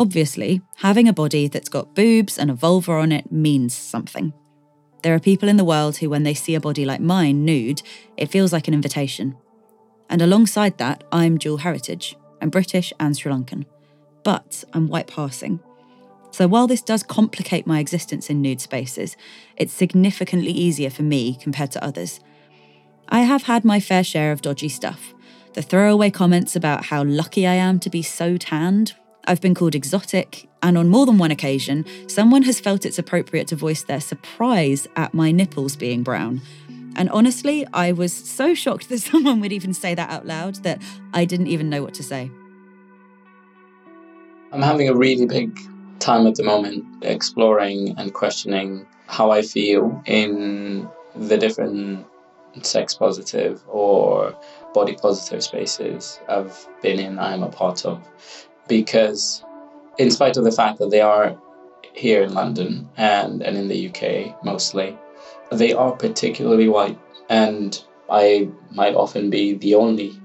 Obviously, 0.00 0.62
having 0.76 1.08
a 1.08 1.12
body 1.12 1.46
that's 1.46 1.68
got 1.68 1.94
boobs 1.94 2.38
and 2.38 2.50
a 2.50 2.54
vulva 2.54 2.92
on 2.92 3.12
it 3.12 3.30
means 3.30 3.74
something. 3.74 4.32
There 5.02 5.14
are 5.14 5.20
people 5.20 5.48
in 5.48 5.56
the 5.56 5.64
world 5.64 5.96
who, 5.96 6.10
when 6.10 6.24
they 6.24 6.34
see 6.34 6.54
a 6.54 6.60
body 6.60 6.84
like 6.84 7.00
mine 7.00 7.44
nude, 7.44 7.82
it 8.16 8.30
feels 8.30 8.52
like 8.52 8.68
an 8.68 8.74
invitation. 8.74 9.36
And 10.10 10.20
alongside 10.20 10.76
that, 10.78 11.04
I'm 11.10 11.38
dual 11.38 11.58
heritage. 11.58 12.16
I'm 12.42 12.50
British 12.50 12.92
and 13.00 13.16
Sri 13.16 13.32
Lankan. 13.32 13.64
But 14.24 14.64
I'm 14.72 14.88
white 14.88 15.06
passing. 15.06 15.60
So 16.32 16.46
while 16.46 16.66
this 16.66 16.82
does 16.82 17.02
complicate 17.02 17.66
my 17.66 17.80
existence 17.80 18.28
in 18.28 18.42
nude 18.42 18.60
spaces, 18.60 19.16
it's 19.56 19.72
significantly 19.72 20.52
easier 20.52 20.90
for 20.90 21.02
me 21.02 21.36
compared 21.40 21.70
to 21.72 21.84
others. 21.84 22.20
I 23.08 23.20
have 23.20 23.44
had 23.44 23.64
my 23.64 23.80
fair 23.80 24.04
share 24.04 24.32
of 24.32 24.42
dodgy 24.42 24.68
stuff. 24.68 25.14
The 25.54 25.62
throwaway 25.62 26.10
comments 26.10 26.54
about 26.54 26.86
how 26.86 27.02
lucky 27.02 27.46
I 27.46 27.54
am 27.54 27.80
to 27.80 27.90
be 27.90 28.02
so 28.02 28.36
tanned. 28.36 28.94
I've 29.24 29.40
been 29.40 29.54
called 29.54 29.74
exotic, 29.74 30.48
and 30.62 30.76
on 30.76 30.88
more 30.88 31.06
than 31.06 31.18
one 31.18 31.30
occasion, 31.30 31.84
someone 32.08 32.42
has 32.42 32.60
felt 32.60 32.84
it's 32.84 32.98
appropriate 32.98 33.48
to 33.48 33.56
voice 33.56 33.82
their 33.82 34.00
surprise 34.00 34.86
at 34.96 35.14
my 35.14 35.30
nipples 35.30 35.76
being 35.76 36.02
brown. 36.02 36.40
And 36.96 37.08
honestly, 37.10 37.66
I 37.72 37.92
was 37.92 38.12
so 38.12 38.54
shocked 38.54 38.88
that 38.90 38.98
someone 38.98 39.40
would 39.40 39.52
even 39.52 39.74
say 39.74 39.94
that 39.94 40.10
out 40.10 40.26
loud 40.26 40.56
that 40.56 40.82
I 41.12 41.24
didn't 41.24 41.48
even 41.48 41.70
know 41.70 41.82
what 41.82 41.94
to 41.94 42.02
say. 42.02 42.30
I'm 44.52 44.62
having 44.62 44.88
a 44.88 44.94
really 44.94 45.26
big 45.26 45.58
time 46.00 46.26
at 46.26 46.34
the 46.34 46.42
moment 46.42 46.84
exploring 47.02 47.94
and 47.98 48.12
questioning 48.12 48.86
how 49.06 49.30
I 49.30 49.42
feel 49.42 50.02
in 50.06 50.88
the 51.14 51.36
different 51.36 52.06
sex 52.62 52.94
positive 52.94 53.62
or 53.68 54.36
body 54.74 54.96
positive 54.96 55.42
spaces 55.42 56.20
I've 56.28 56.66
been 56.82 56.98
in, 56.98 57.18
I 57.18 57.32
am 57.32 57.42
a 57.42 57.48
part 57.48 57.84
of. 57.84 58.00
Because, 58.68 59.44
in 60.00 60.10
spite 60.10 60.38
of 60.38 60.44
the 60.44 60.50
fact 60.50 60.78
that 60.78 60.90
they 60.90 61.02
are 61.02 61.36
here 61.92 62.22
in 62.22 62.32
London 62.32 62.88
and, 62.96 63.42
and 63.42 63.54
in 63.54 63.68
the 63.68 63.88
UK 63.88 64.42
mostly, 64.42 64.96
they 65.52 65.74
are 65.74 65.92
particularly 65.92 66.70
white. 66.70 66.98
And 67.28 67.78
I 68.08 68.48
might 68.70 68.94
often 68.94 69.28
be 69.28 69.54
the 69.54 69.74
only 69.74 70.18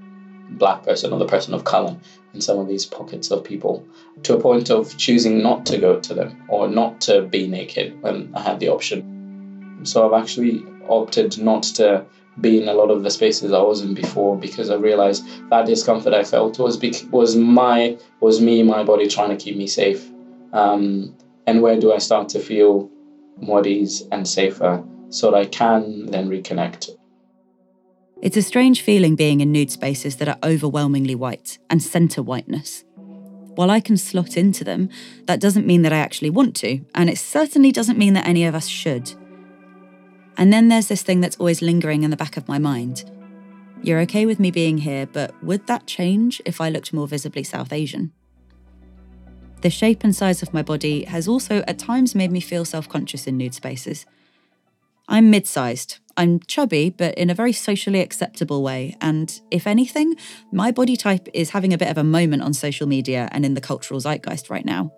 black 0.52 0.82
person 0.82 1.12
or 1.12 1.18
the 1.18 1.26
person 1.26 1.52
of 1.52 1.64
color 1.64 1.94
in 2.32 2.40
some 2.40 2.58
of 2.58 2.68
these 2.68 2.86
pockets 2.86 3.30
of 3.30 3.44
people 3.44 3.86
to 4.22 4.34
a 4.34 4.40
point 4.40 4.70
of 4.70 4.96
choosing 4.96 5.42
not 5.42 5.66
to 5.66 5.76
go 5.76 6.00
to 6.00 6.14
them 6.14 6.42
or 6.48 6.68
not 6.68 7.02
to 7.02 7.22
be 7.22 7.46
naked 7.46 8.00
when 8.00 8.32
I 8.34 8.40
had 8.40 8.60
the 8.60 8.68
option. 8.68 9.80
So 9.82 10.06
I've 10.06 10.22
actually 10.22 10.64
opted 10.88 11.36
not 11.36 11.64
to 11.64 12.06
be 12.40 12.60
in 12.60 12.68
a 12.68 12.74
lot 12.74 12.90
of 12.90 13.02
the 13.02 13.10
spaces 13.10 13.52
I 13.52 13.60
was 13.60 13.80
in 13.80 13.94
before 13.94 14.36
because 14.36 14.70
I 14.70 14.76
realized 14.76 15.26
that 15.50 15.66
discomfort 15.66 16.12
I 16.12 16.24
felt 16.24 16.58
was 16.58 16.76
bec- 16.76 17.10
was 17.10 17.36
my 17.36 17.98
was 18.20 18.40
me 18.40 18.62
my 18.62 18.84
body 18.84 19.08
trying 19.08 19.30
to 19.30 19.36
keep 19.36 19.56
me 19.56 19.66
safe. 19.66 20.10
Um, 20.52 21.16
and 21.46 21.62
where 21.62 21.78
do 21.78 21.92
I 21.92 21.98
start 21.98 22.28
to 22.30 22.40
feel 22.40 22.90
more 23.38 23.60
at 23.60 23.66
ease 23.66 24.02
and 24.12 24.26
safer 24.26 24.82
so 25.10 25.30
that 25.30 25.36
I 25.36 25.46
can 25.46 26.06
then 26.06 26.28
reconnect 26.28 26.90
it's 28.22 28.36
a 28.36 28.42
strange 28.42 28.80
feeling 28.80 29.14
being 29.14 29.40
in 29.40 29.52
nude 29.52 29.70
spaces 29.70 30.16
that 30.16 30.28
are 30.28 30.38
overwhelmingly 30.42 31.14
white 31.14 31.58
and 31.68 31.82
centre 31.82 32.22
whiteness. 32.22 32.82
While 32.96 33.70
I 33.70 33.80
can 33.80 33.96
slot 33.96 34.36
into 34.36 34.64
them, 34.64 34.88
that 35.26 35.40
doesn't 35.40 35.66
mean 35.66 35.82
that 35.82 35.92
I 35.92 35.98
actually 35.98 36.30
want 36.30 36.56
to, 36.56 36.80
and 36.94 37.10
it 37.10 37.18
certainly 37.18 37.72
doesn't 37.72 37.98
mean 37.98 38.14
that 38.14 38.26
any 38.26 38.44
of 38.44 38.54
us 38.54 38.66
should. 38.66 39.12
And 40.36 40.52
then 40.52 40.68
there's 40.68 40.88
this 40.88 41.02
thing 41.02 41.20
that's 41.20 41.36
always 41.36 41.62
lingering 41.62 42.02
in 42.02 42.10
the 42.10 42.16
back 42.16 42.36
of 42.36 42.48
my 42.48 42.58
mind. 42.58 43.10
You're 43.82 44.00
okay 44.00 44.26
with 44.26 44.40
me 44.40 44.50
being 44.50 44.78
here, 44.78 45.06
but 45.06 45.32
would 45.42 45.66
that 45.66 45.86
change 45.86 46.42
if 46.44 46.60
I 46.60 46.70
looked 46.70 46.92
more 46.92 47.06
visibly 47.06 47.44
South 47.44 47.72
Asian? 47.72 48.12
The 49.62 49.70
shape 49.70 50.04
and 50.04 50.14
size 50.14 50.42
of 50.42 50.52
my 50.52 50.62
body 50.62 51.04
has 51.04 51.26
also 51.26 51.62
at 51.66 51.78
times 51.78 52.14
made 52.14 52.30
me 52.30 52.40
feel 52.40 52.64
self 52.64 52.88
conscious 52.88 53.26
in 53.26 53.36
nude 53.36 53.54
spaces. 53.54 54.06
I'm 55.08 55.30
mid 55.30 55.46
sized. 55.46 55.98
I'm 56.16 56.40
chubby, 56.40 56.90
but 56.90 57.14
in 57.16 57.30
a 57.30 57.34
very 57.34 57.52
socially 57.52 58.00
acceptable 58.00 58.62
way. 58.62 58.96
And 59.00 59.38
if 59.50 59.66
anything, 59.66 60.14
my 60.50 60.72
body 60.72 60.96
type 60.96 61.28
is 61.34 61.50
having 61.50 61.72
a 61.72 61.78
bit 61.78 61.88
of 61.88 61.98
a 61.98 62.04
moment 62.04 62.42
on 62.42 62.54
social 62.54 62.86
media 62.86 63.28
and 63.32 63.44
in 63.44 63.54
the 63.54 63.60
cultural 63.60 64.00
zeitgeist 64.00 64.48
right 64.48 64.64
now. 64.64 64.92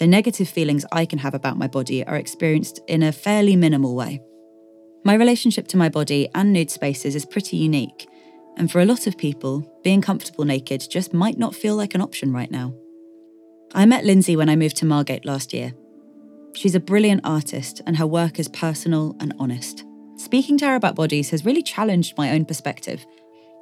The 0.00 0.06
negative 0.06 0.48
feelings 0.48 0.84
I 0.92 1.06
can 1.06 1.18
have 1.18 1.34
about 1.34 1.56
my 1.56 1.66
body 1.66 2.06
are 2.06 2.16
experienced 2.16 2.80
in 2.86 3.02
a 3.02 3.10
fairly 3.10 3.56
minimal 3.56 3.96
way. 3.96 4.20
My 5.04 5.14
relationship 5.14 5.68
to 5.68 5.76
my 5.76 5.88
body 5.88 6.28
and 6.34 6.52
nude 6.52 6.70
spaces 6.70 7.14
is 7.14 7.24
pretty 7.24 7.56
unique. 7.56 8.08
And 8.56 8.70
for 8.70 8.80
a 8.80 8.84
lot 8.84 9.06
of 9.06 9.16
people, 9.16 9.80
being 9.84 10.00
comfortable 10.02 10.44
naked 10.44 10.86
just 10.90 11.14
might 11.14 11.38
not 11.38 11.54
feel 11.54 11.76
like 11.76 11.94
an 11.94 12.00
option 12.00 12.32
right 12.32 12.50
now. 12.50 12.74
I 13.74 13.86
met 13.86 14.04
Lindsay 14.04 14.36
when 14.36 14.48
I 14.48 14.56
moved 14.56 14.76
to 14.78 14.86
Margate 14.86 15.24
last 15.24 15.52
year, 15.52 15.72
She's 16.58 16.74
a 16.74 16.80
brilliant 16.80 17.20
artist, 17.22 17.82
and 17.86 17.96
her 17.98 18.06
work 18.06 18.40
is 18.40 18.48
personal 18.48 19.16
and 19.20 19.32
honest. 19.38 19.84
Speaking 20.16 20.58
to 20.58 20.66
her 20.66 20.74
about 20.74 20.96
bodies 20.96 21.30
has 21.30 21.44
really 21.44 21.62
challenged 21.62 22.18
my 22.18 22.32
own 22.32 22.44
perspective. 22.44 23.06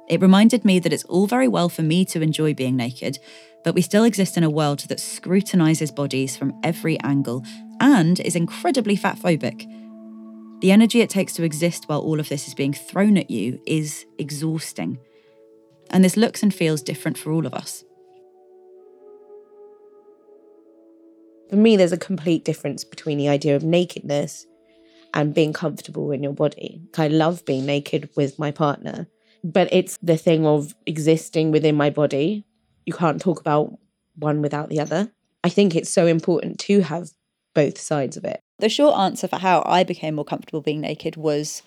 It 0.09 0.19
reminded 0.19 0.65
me 0.65 0.79
that 0.79 0.91
it's 0.91 1.03
all 1.03 1.27
very 1.27 1.47
well 1.47 1.69
for 1.69 1.83
me 1.83 2.05
to 2.05 2.21
enjoy 2.21 2.55
being 2.55 2.75
naked, 2.75 3.19
but 3.63 3.75
we 3.75 3.83
still 3.83 4.03
exist 4.03 4.35
in 4.35 4.43
a 4.43 4.49
world 4.49 4.79
that 4.87 4.99
scrutinizes 4.99 5.91
bodies 5.91 6.35
from 6.35 6.59
every 6.63 6.99
angle 7.01 7.45
and 7.79 8.19
is 8.21 8.35
incredibly 8.35 8.95
fat 8.95 9.19
phobic. 9.19 9.71
The 10.59 10.71
energy 10.71 11.01
it 11.01 11.09
takes 11.09 11.33
to 11.33 11.43
exist 11.43 11.83
while 11.87 11.99
all 11.99 12.19
of 12.19 12.29
this 12.29 12.47
is 12.47 12.55
being 12.55 12.73
thrown 12.73 13.15
at 13.17 13.29
you 13.29 13.61
is 13.67 14.05
exhausting. 14.17 14.97
And 15.91 16.03
this 16.03 16.17
looks 16.17 16.41
and 16.41 16.53
feels 16.53 16.81
different 16.81 17.17
for 17.17 17.31
all 17.31 17.45
of 17.45 17.53
us. 17.53 17.83
For 21.49 21.55
me, 21.55 21.77
there's 21.77 21.91
a 21.91 21.97
complete 21.97 22.43
difference 22.43 22.83
between 22.83 23.17
the 23.19 23.29
idea 23.29 23.55
of 23.55 23.63
nakedness 23.63 24.47
and 25.13 25.33
being 25.33 25.53
comfortable 25.53 26.11
in 26.11 26.23
your 26.23 26.33
body. 26.33 26.81
I 26.97 27.07
love 27.07 27.45
being 27.45 27.65
naked 27.65 28.09
with 28.17 28.37
my 28.39 28.51
partner, 28.51 29.07
but 29.43 29.69
it's 29.71 29.97
the 30.01 30.17
thing 30.17 30.45
of 30.45 30.75
existing 30.85 31.51
within 31.51 31.75
my 31.75 31.89
body. 31.89 32.45
You 32.85 32.93
can't 32.93 33.21
talk 33.21 33.39
about 33.39 33.77
one 34.15 34.41
without 34.41 34.69
the 34.69 34.79
other. 34.79 35.11
I 35.43 35.49
think 35.49 35.75
it's 35.75 35.89
so 35.89 36.07
important 36.07 36.59
to 36.61 36.81
have 36.81 37.11
both 37.57 37.79
sides 37.79 38.15
of 38.15 38.23
it. 38.23 38.39
The 38.59 38.69
short 38.69 38.95
answer 38.99 39.27
for 39.27 39.37
how 39.39 39.63
I 39.65 39.83
became 39.83 40.13
more 40.13 40.23
comfortable 40.23 40.61
being 40.61 40.79
naked 40.79 41.15
was 41.15 41.63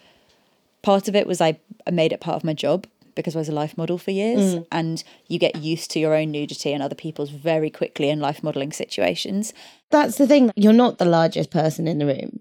part 0.82 1.08
of 1.08 1.16
it 1.16 1.26
was 1.26 1.40
I 1.40 1.58
made 1.90 2.12
it 2.12 2.20
part 2.20 2.36
of 2.36 2.44
my 2.44 2.54
job 2.54 2.86
because 3.16 3.34
I 3.34 3.40
was 3.40 3.48
a 3.48 3.52
life 3.52 3.76
model 3.76 3.98
for 3.98 4.12
years 4.12 4.54
mm. 4.54 4.66
and 4.70 5.02
you 5.26 5.40
get 5.40 5.56
used 5.56 5.90
to 5.90 5.98
your 5.98 6.14
own 6.14 6.30
nudity 6.30 6.72
and 6.72 6.80
other 6.80 6.94
people's 6.94 7.30
very 7.30 7.70
quickly 7.70 8.08
in 8.08 8.20
life 8.20 8.40
modeling 8.44 8.70
situations. 8.70 9.52
That's 9.90 10.16
the 10.16 10.28
thing. 10.28 10.52
You're 10.54 10.72
not 10.72 10.98
the 10.98 11.04
largest 11.04 11.50
person 11.50 11.88
in 11.88 11.98
the 11.98 12.06
room 12.06 12.38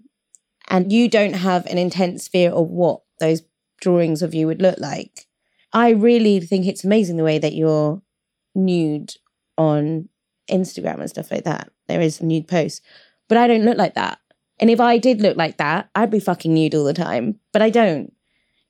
and 0.68 0.92
you 0.92 1.08
don't 1.08 1.34
have 1.34 1.66
an 1.66 1.76
intense 1.76 2.28
fear 2.28 2.52
of 2.52 2.68
what 2.68 3.00
those 3.18 3.42
drawings 3.80 4.22
of 4.22 4.32
you 4.32 4.46
would 4.46 4.62
look 4.62 4.78
like. 4.78 5.26
I 5.72 5.90
really 5.90 6.38
think 6.38 6.66
it's 6.66 6.84
amazing 6.84 7.16
the 7.16 7.24
way 7.24 7.40
that 7.40 7.54
you're 7.54 8.00
nude 8.54 9.14
on 9.58 10.08
Instagram 10.48 11.00
and 11.00 11.10
stuff 11.10 11.32
like 11.32 11.44
that. 11.44 11.72
There 11.88 12.00
is 12.00 12.22
nude 12.22 12.46
posts, 12.46 12.80
but 13.30 13.38
I 13.38 13.46
don't 13.46 13.64
look 13.64 13.78
like 13.78 13.94
that. 13.94 14.18
And 14.58 14.68
if 14.68 14.80
I 14.80 14.98
did 14.98 15.22
look 15.22 15.36
like 15.36 15.56
that, 15.56 15.88
I'd 15.94 16.10
be 16.10 16.20
fucking 16.20 16.52
nude 16.52 16.74
all 16.74 16.84
the 16.84 16.92
time, 16.92 17.38
but 17.52 17.62
I 17.62 17.70
don't. 17.70 18.12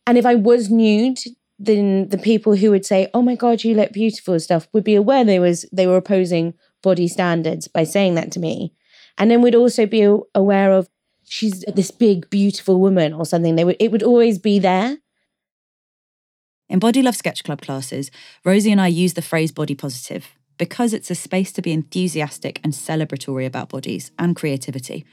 And 0.07 0.17
if 0.19 0.27
I 0.27 0.37
was 0.37 0.71
nude, 0.71 1.19
then 1.59 2.11
the 2.11 2.19
people 2.19 2.55
who 2.55 2.71
would 2.71 2.87
say, 2.87 3.09
"Oh 3.13 3.23
my 3.23 3.35
God, 3.35 3.65
you 3.65 3.75
look 3.75 3.93
beautiful" 3.93 4.39
stuff 4.39 4.69
would 4.73 4.85
be 4.85 4.95
aware 4.95 5.25
they 5.25 5.39
was 5.41 5.65
they 5.73 5.87
were 5.87 5.97
opposing 5.97 6.55
body 6.83 7.09
standards 7.09 7.69
by 7.69 7.85
saying 7.85 8.15
that 8.15 8.31
to 8.33 8.39
me, 8.39 8.73
and 9.19 9.31
then 9.31 9.43
would 9.43 9.55
also 9.55 9.87
be 9.87 10.03
aware 10.35 10.73
of 10.73 10.89
she's 11.25 11.65
this 11.75 11.91
big 11.91 12.29
beautiful 12.31 12.79
woman 12.79 13.13
or 13.15 13.25
something. 13.25 13.57
They 13.57 13.65
would 13.65 13.77
it 13.81 13.91
would 13.91 14.03
always 14.03 14.39
be 14.39 14.59
there. 14.59 14.99
In 16.69 16.79
Body 16.79 17.03
Love 17.03 17.17
Sketch 17.17 17.45
Club 17.45 17.63
classes, 17.63 18.11
Rosie 18.45 18.73
and 18.73 18.81
I 18.81 18.89
use 18.89 19.15
the 19.15 19.23
phrase 19.23 19.53
body 19.53 19.75
positive 19.75 20.29
because 20.61 20.93
it's 20.93 21.11
a 21.11 21.15
space 21.15 21.53
to 21.53 21.63
be 21.63 21.73
enthusiastic 21.73 22.61
and 22.63 22.75
celebratory 22.75 23.47
about 23.47 23.71
bodies 23.71 24.11
and 24.19 24.37
creativity. 24.37 25.07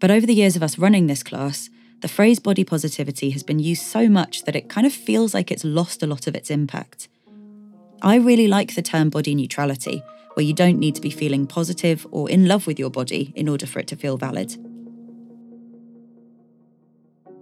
But 0.00 0.10
over 0.10 0.26
the 0.26 0.34
years 0.34 0.54
of 0.54 0.62
us 0.62 0.78
running 0.78 1.06
this 1.06 1.22
class, 1.22 1.70
the 2.02 2.08
phrase 2.08 2.38
body 2.38 2.62
positivity 2.62 3.30
has 3.30 3.42
been 3.42 3.58
used 3.58 3.84
so 3.84 4.06
much 4.06 4.44
that 4.44 4.54
it 4.54 4.68
kind 4.68 4.86
of 4.86 4.92
feels 4.92 5.32
like 5.32 5.50
it's 5.50 5.64
lost 5.64 6.02
a 6.02 6.06
lot 6.06 6.26
of 6.26 6.34
its 6.34 6.50
impact. 6.50 7.08
I 8.02 8.16
really 8.16 8.48
like 8.48 8.74
the 8.74 8.82
term 8.82 9.08
body 9.08 9.34
neutrality, 9.34 10.02
where 10.34 10.44
you 10.44 10.52
don't 10.52 10.78
need 10.78 10.94
to 10.96 11.00
be 11.00 11.08
feeling 11.08 11.46
positive 11.46 12.06
or 12.10 12.28
in 12.28 12.46
love 12.46 12.66
with 12.66 12.78
your 12.78 12.90
body 12.90 13.32
in 13.34 13.48
order 13.48 13.64
for 13.64 13.78
it 13.78 13.86
to 13.86 13.96
feel 13.96 14.18
valid. 14.18 14.58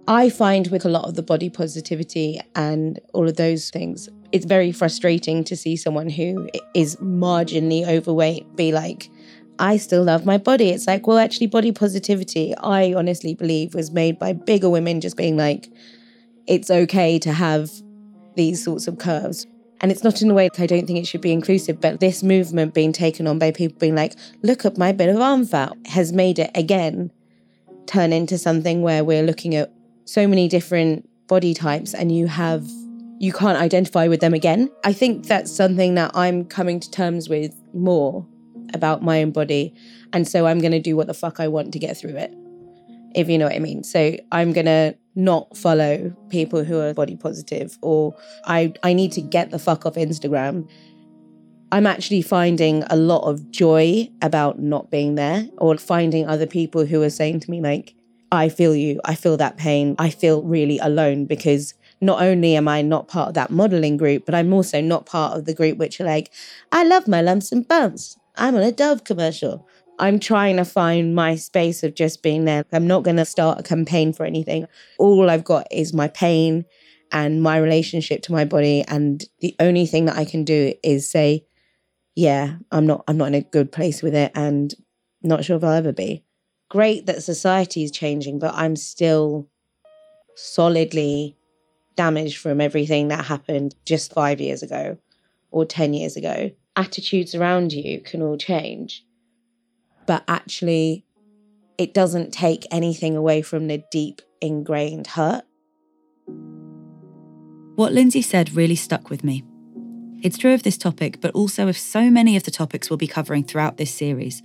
I 0.07 0.29
find 0.29 0.67
with 0.67 0.85
a 0.85 0.89
lot 0.89 1.05
of 1.05 1.15
the 1.15 1.23
body 1.23 1.49
positivity 1.49 2.39
and 2.53 2.99
all 3.13 3.27
of 3.27 3.37
those 3.37 3.71
things, 3.71 4.07
it's 4.31 4.45
very 4.45 4.71
frustrating 4.71 5.43
to 5.45 5.55
see 5.55 5.75
someone 5.75 6.09
who 6.09 6.47
is 6.75 6.95
marginally 6.97 7.87
overweight 7.87 8.55
be 8.55 8.71
like, 8.71 9.09
I 9.57 9.77
still 9.77 10.03
love 10.03 10.23
my 10.23 10.37
body. 10.37 10.69
It's 10.69 10.85
like, 10.85 11.07
well, 11.07 11.17
actually, 11.17 11.47
body 11.47 11.71
positivity, 11.71 12.53
I 12.57 12.93
honestly 12.93 13.33
believe, 13.33 13.73
was 13.73 13.89
made 13.89 14.19
by 14.19 14.33
bigger 14.33 14.69
women 14.69 15.01
just 15.01 15.17
being 15.17 15.37
like, 15.37 15.71
it's 16.45 16.69
okay 16.69 17.17
to 17.19 17.33
have 17.33 17.71
these 18.35 18.63
sorts 18.63 18.87
of 18.87 18.99
curves. 18.99 19.47
And 19.81 19.91
it's 19.91 20.03
not 20.03 20.21
in 20.21 20.29
a 20.29 20.35
way 20.35 20.49
that 20.49 20.61
I 20.61 20.67
don't 20.67 20.85
think 20.85 20.99
it 20.99 21.07
should 21.07 21.21
be 21.21 21.31
inclusive, 21.31 21.81
but 21.81 21.99
this 21.99 22.21
movement 22.21 22.75
being 22.75 22.93
taken 22.93 23.25
on 23.25 23.39
by 23.39 23.51
people 23.51 23.79
being 23.79 23.95
like, 23.95 24.13
look 24.43 24.65
at 24.65 24.77
my 24.77 24.91
bit 24.91 25.09
of 25.09 25.19
arm 25.19 25.45
fat 25.45 25.73
has 25.87 26.13
made 26.13 26.37
it 26.37 26.51
again 26.53 27.11
turn 27.87 28.13
into 28.13 28.37
something 28.37 28.81
where 28.81 29.03
we're 29.03 29.23
looking 29.23 29.55
at 29.55 29.71
so 30.05 30.27
many 30.27 30.47
different 30.47 31.09
body 31.27 31.53
types 31.53 31.93
and 31.93 32.15
you 32.15 32.27
have 32.27 32.67
you 33.17 33.31
can't 33.31 33.57
identify 33.57 34.07
with 34.07 34.19
them 34.19 34.33
again. 34.33 34.69
I 34.83 34.91
think 34.93 35.25
that's 35.25 35.49
something 35.55 35.95
that 35.95 36.11
I'm 36.13 36.45
coming 36.45 36.79
to 36.81 36.91
terms 36.91 37.29
with 37.29 37.55
more 37.73 38.27
about 38.73 39.03
my 39.03 39.21
own 39.21 39.31
body. 39.31 39.73
And 40.11 40.27
so 40.27 40.45
I'm 40.47 40.59
going 40.59 40.73
to 40.73 40.81
do 40.81 40.97
what 40.97 41.07
the 41.07 41.13
fuck 41.13 41.39
I 41.39 41.47
want 41.47 41.71
to 41.73 41.79
get 41.79 41.97
through 41.97 42.17
it. 42.17 42.33
if 43.15 43.29
you 43.29 43.37
know 43.37 43.45
what 43.45 43.55
I 43.55 43.59
mean. 43.59 43.83
So 43.83 44.17
I'm 44.31 44.51
going 44.53 44.65
to 44.65 44.95
not 45.15 45.55
follow 45.55 46.13
people 46.29 46.63
who 46.65 46.79
are 46.79 46.93
body 46.93 47.15
positive 47.15 47.77
or 47.81 48.15
I 48.45 48.73
I 48.83 48.93
need 48.93 49.13
to 49.13 49.21
get 49.21 49.49
the 49.49 49.57
fuck 49.59 49.85
off 49.85 49.95
Instagram. 49.95 50.69
I'm 51.71 51.87
actually 51.87 52.21
finding 52.21 52.83
a 52.89 52.95
lot 52.95 53.27
of 53.27 53.49
joy 53.49 54.09
about 54.21 54.59
not 54.59 54.91
being 54.91 55.15
there 55.15 55.47
or 55.57 55.77
finding 55.77 56.27
other 56.27 56.45
people 56.45 56.85
who 56.85 57.01
are 57.01 57.09
saying 57.09 57.39
to 57.41 57.51
me 57.51 57.61
like 57.61 57.94
I 58.31 58.49
feel 58.49 58.75
you, 58.75 58.99
I 59.05 59.15
feel 59.15 59.37
that 59.37 59.57
pain, 59.57 59.95
I 59.99 60.09
feel 60.09 60.41
really 60.43 60.79
alone 60.79 61.25
because 61.25 61.73
not 62.01 62.21
only 62.21 62.55
am 62.55 62.67
I 62.67 62.81
not 62.81 63.07
part 63.07 63.29
of 63.29 63.33
that 63.35 63.51
modeling 63.51 63.97
group, 63.97 64.25
but 64.25 64.35
I'm 64.35 64.53
also 64.53 64.81
not 64.81 65.05
part 65.05 65.37
of 65.37 65.45
the 65.45 65.53
group 65.53 65.77
which 65.77 66.01
are 66.01 66.05
like, 66.05 66.31
I 66.71 66.83
love 66.83 67.07
my 67.07 67.21
lumps 67.21 67.51
and 67.51 67.67
bumps. 67.67 68.17
I'm 68.35 68.55
on 68.55 68.61
a 68.61 68.71
Dove 68.71 69.03
commercial. 69.03 69.67
I'm 69.97 70.19
trying 70.19 70.57
to 70.57 70.65
find 70.65 71.15
my 71.15 71.35
space 71.35 71.81
of 71.83 71.95
just 71.95 72.21
being 72.21 72.43
there. 72.45 72.65
I'm 72.73 72.87
not 72.87 73.03
going 73.03 73.15
to 73.15 73.25
start 73.25 73.59
a 73.59 73.63
campaign 73.63 74.11
for 74.11 74.25
anything. 74.25 74.67
All 74.99 75.29
I've 75.29 75.45
got 75.45 75.67
is 75.71 75.93
my 75.93 76.09
pain 76.09 76.65
and 77.11 77.41
my 77.41 77.57
relationship 77.57 78.21
to 78.23 78.33
my 78.33 78.43
body 78.43 78.83
and 78.87 79.23
the 79.39 79.55
only 79.59 79.85
thing 79.85 80.05
that 80.05 80.17
I 80.17 80.25
can 80.25 80.43
do 80.43 80.73
is 80.83 81.09
say 81.09 81.45
yeah, 82.15 82.55
I'm 82.71 82.87
not 82.87 83.03
I'm 83.07 83.17
not 83.17 83.27
in 83.27 83.35
a 83.35 83.41
good 83.41 83.71
place 83.71 84.01
with 84.01 84.15
it 84.15 84.31
and 84.35 84.73
not 85.21 85.43
sure 85.43 85.57
if 85.57 85.63
I'll 85.63 85.73
ever 85.73 85.91
be. 85.91 86.23
Great 86.75 87.05
that 87.05 87.23
society 87.23 87.83
is 87.83 87.91
changing, 87.91 88.37
but 88.37 88.53
I'm 88.53 88.75
still 88.75 89.47
solidly 90.35 91.37
damaged 91.95 92.37
from 92.37 92.59
everything 92.59 93.07
that 93.07 93.23
happened 93.23 93.75
just 93.85 94.11
5 94.13 94.41
years 94.41 94.61
ago 94.61 94.97
or 95.51 95.65
10 95.65 95.93
years 95.93 96.17
ago. 96.17 96.51
Attitudes 96.75 97.33
around 97.33 97.71
you 97.71 98.01
can 98.01 98.21
all 98.21 98.37
change 98.37 99.05
but 100.05 100.23
actually 100.27 101.05
it 101.77 101.93
doesn't 101.93 102.31
take 102.31 102.65
anything 102.71 103.15
away 103.15 103.41
from 103.41 103.67
the 103.67 103.83
deep 103.91 104.21
ingrained 104.41 105.07
hurt. 105.07 105.43
What 107.75 107.91
Lindsay 107.91 108.21
said 108.21 108.53
really 108.53 108.75
stuck 108.75 109.09
with 109.09 109.23
me. 109.23 109.43
It's 110.21 110.37
true 110.37 110.53
of 110.53 110.63
this 110.63 110.77
topic, 110.77 111.19
but 111.19 111.31
also 111.31 111.67
of 111.67 111.77
so 111.77 112.09
many 112.09 112.37
of 112.37 112.43
the 112.43 112.51
topics 112.51 112.89
we'll 112.89 112.97
be 112.97 113.07
covering 113.07 113.43
throughout 113.43 113.77
this 113.77 113.93
series. 113.93 114.41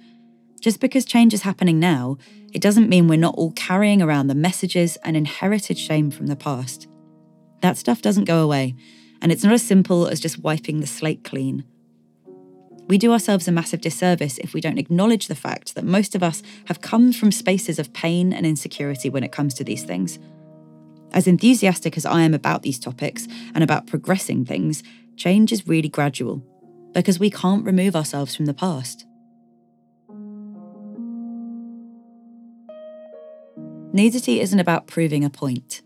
Just 0.60 0.80
because 0.80 1.04
change 1.04 1.32
is 1.32 1.42
happening 1.42 1.80
now, 1.80 2.18
it 2.52 2.60
doesn't 2.60 2.88
mean 2.88 3.08
we're 3.08 3.16
not 3.16 3.34
all 3.36 3.52
carrying 3.52 4.02
around 4.02 4.26
the 4.26 4.34
messages 4.34 4.96
and 5.04 5.16
inherited 5.16 5.78
shame 5.78 6.10
from 6.10 6.26
the 6.26 6.36
past. 6.36 6.86
That 7.62 7.78
stuff 7.78 8.02
doesn't 8.02 8.24
go 8.24 8.42
away, 8.42 8.74
and 9.22 9.32
it's 9.32 9.44
not 9.44 9.52
as 9.52 9.62
simple 9.62 10.06
as 10.06 10.20
just 10.20 10.38
wiping 10.38 10.80
the 10.80 10.86
slate 10.86 11.24
clean. 11.24 11.64
We 12.88 12.98
do 12.98 13.12
ourselves 13.12 13.46
a 13.46 13.52
massive 13.52 13.80
disservice 13.80 14.38
if 14.38 14.52
we 14.52 14.60
don't 14.60 14.78
acknowledge 14.78 15.28
the 15.28 15.34
fact 15.34 15.74
that 15.76 15.84
most 15.84 16.14
of 16.14 16.22
us 16.22 16.42
have 16.66 16.80
come 16.80 17.12
from 17.12 17.30
spaces 17.30 17.78
of 17.78 17.92
pain 17.92 18.32
and 18.32 18.44
insecurity 18.44 19.08
when 19.08 19.22
it 19.22 19.32
comes 19.32 19.54
to 19.54 19.64
these 19.64 19.84
things. 19.84 20.18
As 21.12 21.26
enthusiastic 21.26 21.96
as 21.96 22.04
I 22.04 22.22
am 22.22 22.34
about 22.34 22.62
these 22.62 22.78
topics 22.78 23.28
and 23.54 23.62
about 23.62 23.86
progressing 23.86 24.44
things, 24.44 24.82
change 25.16 25.52
is 25.52 25.68
really 25.68 25.88
gradual 25.88 26.42
because 26.92 27.20
we 27.20 27.30
can't 27.30 27.64
remove 27.64 27.94
ourselves 27.94 28.34
from 28.34 28.46
the 28.46 28.54
past. 28.54 29.06
Nudity 33.92 34.40
isn't 34.40 34.60
about 34.60 34.86
proving 34.86 35.24
a 35.24 35.30
point. 35.30 35.82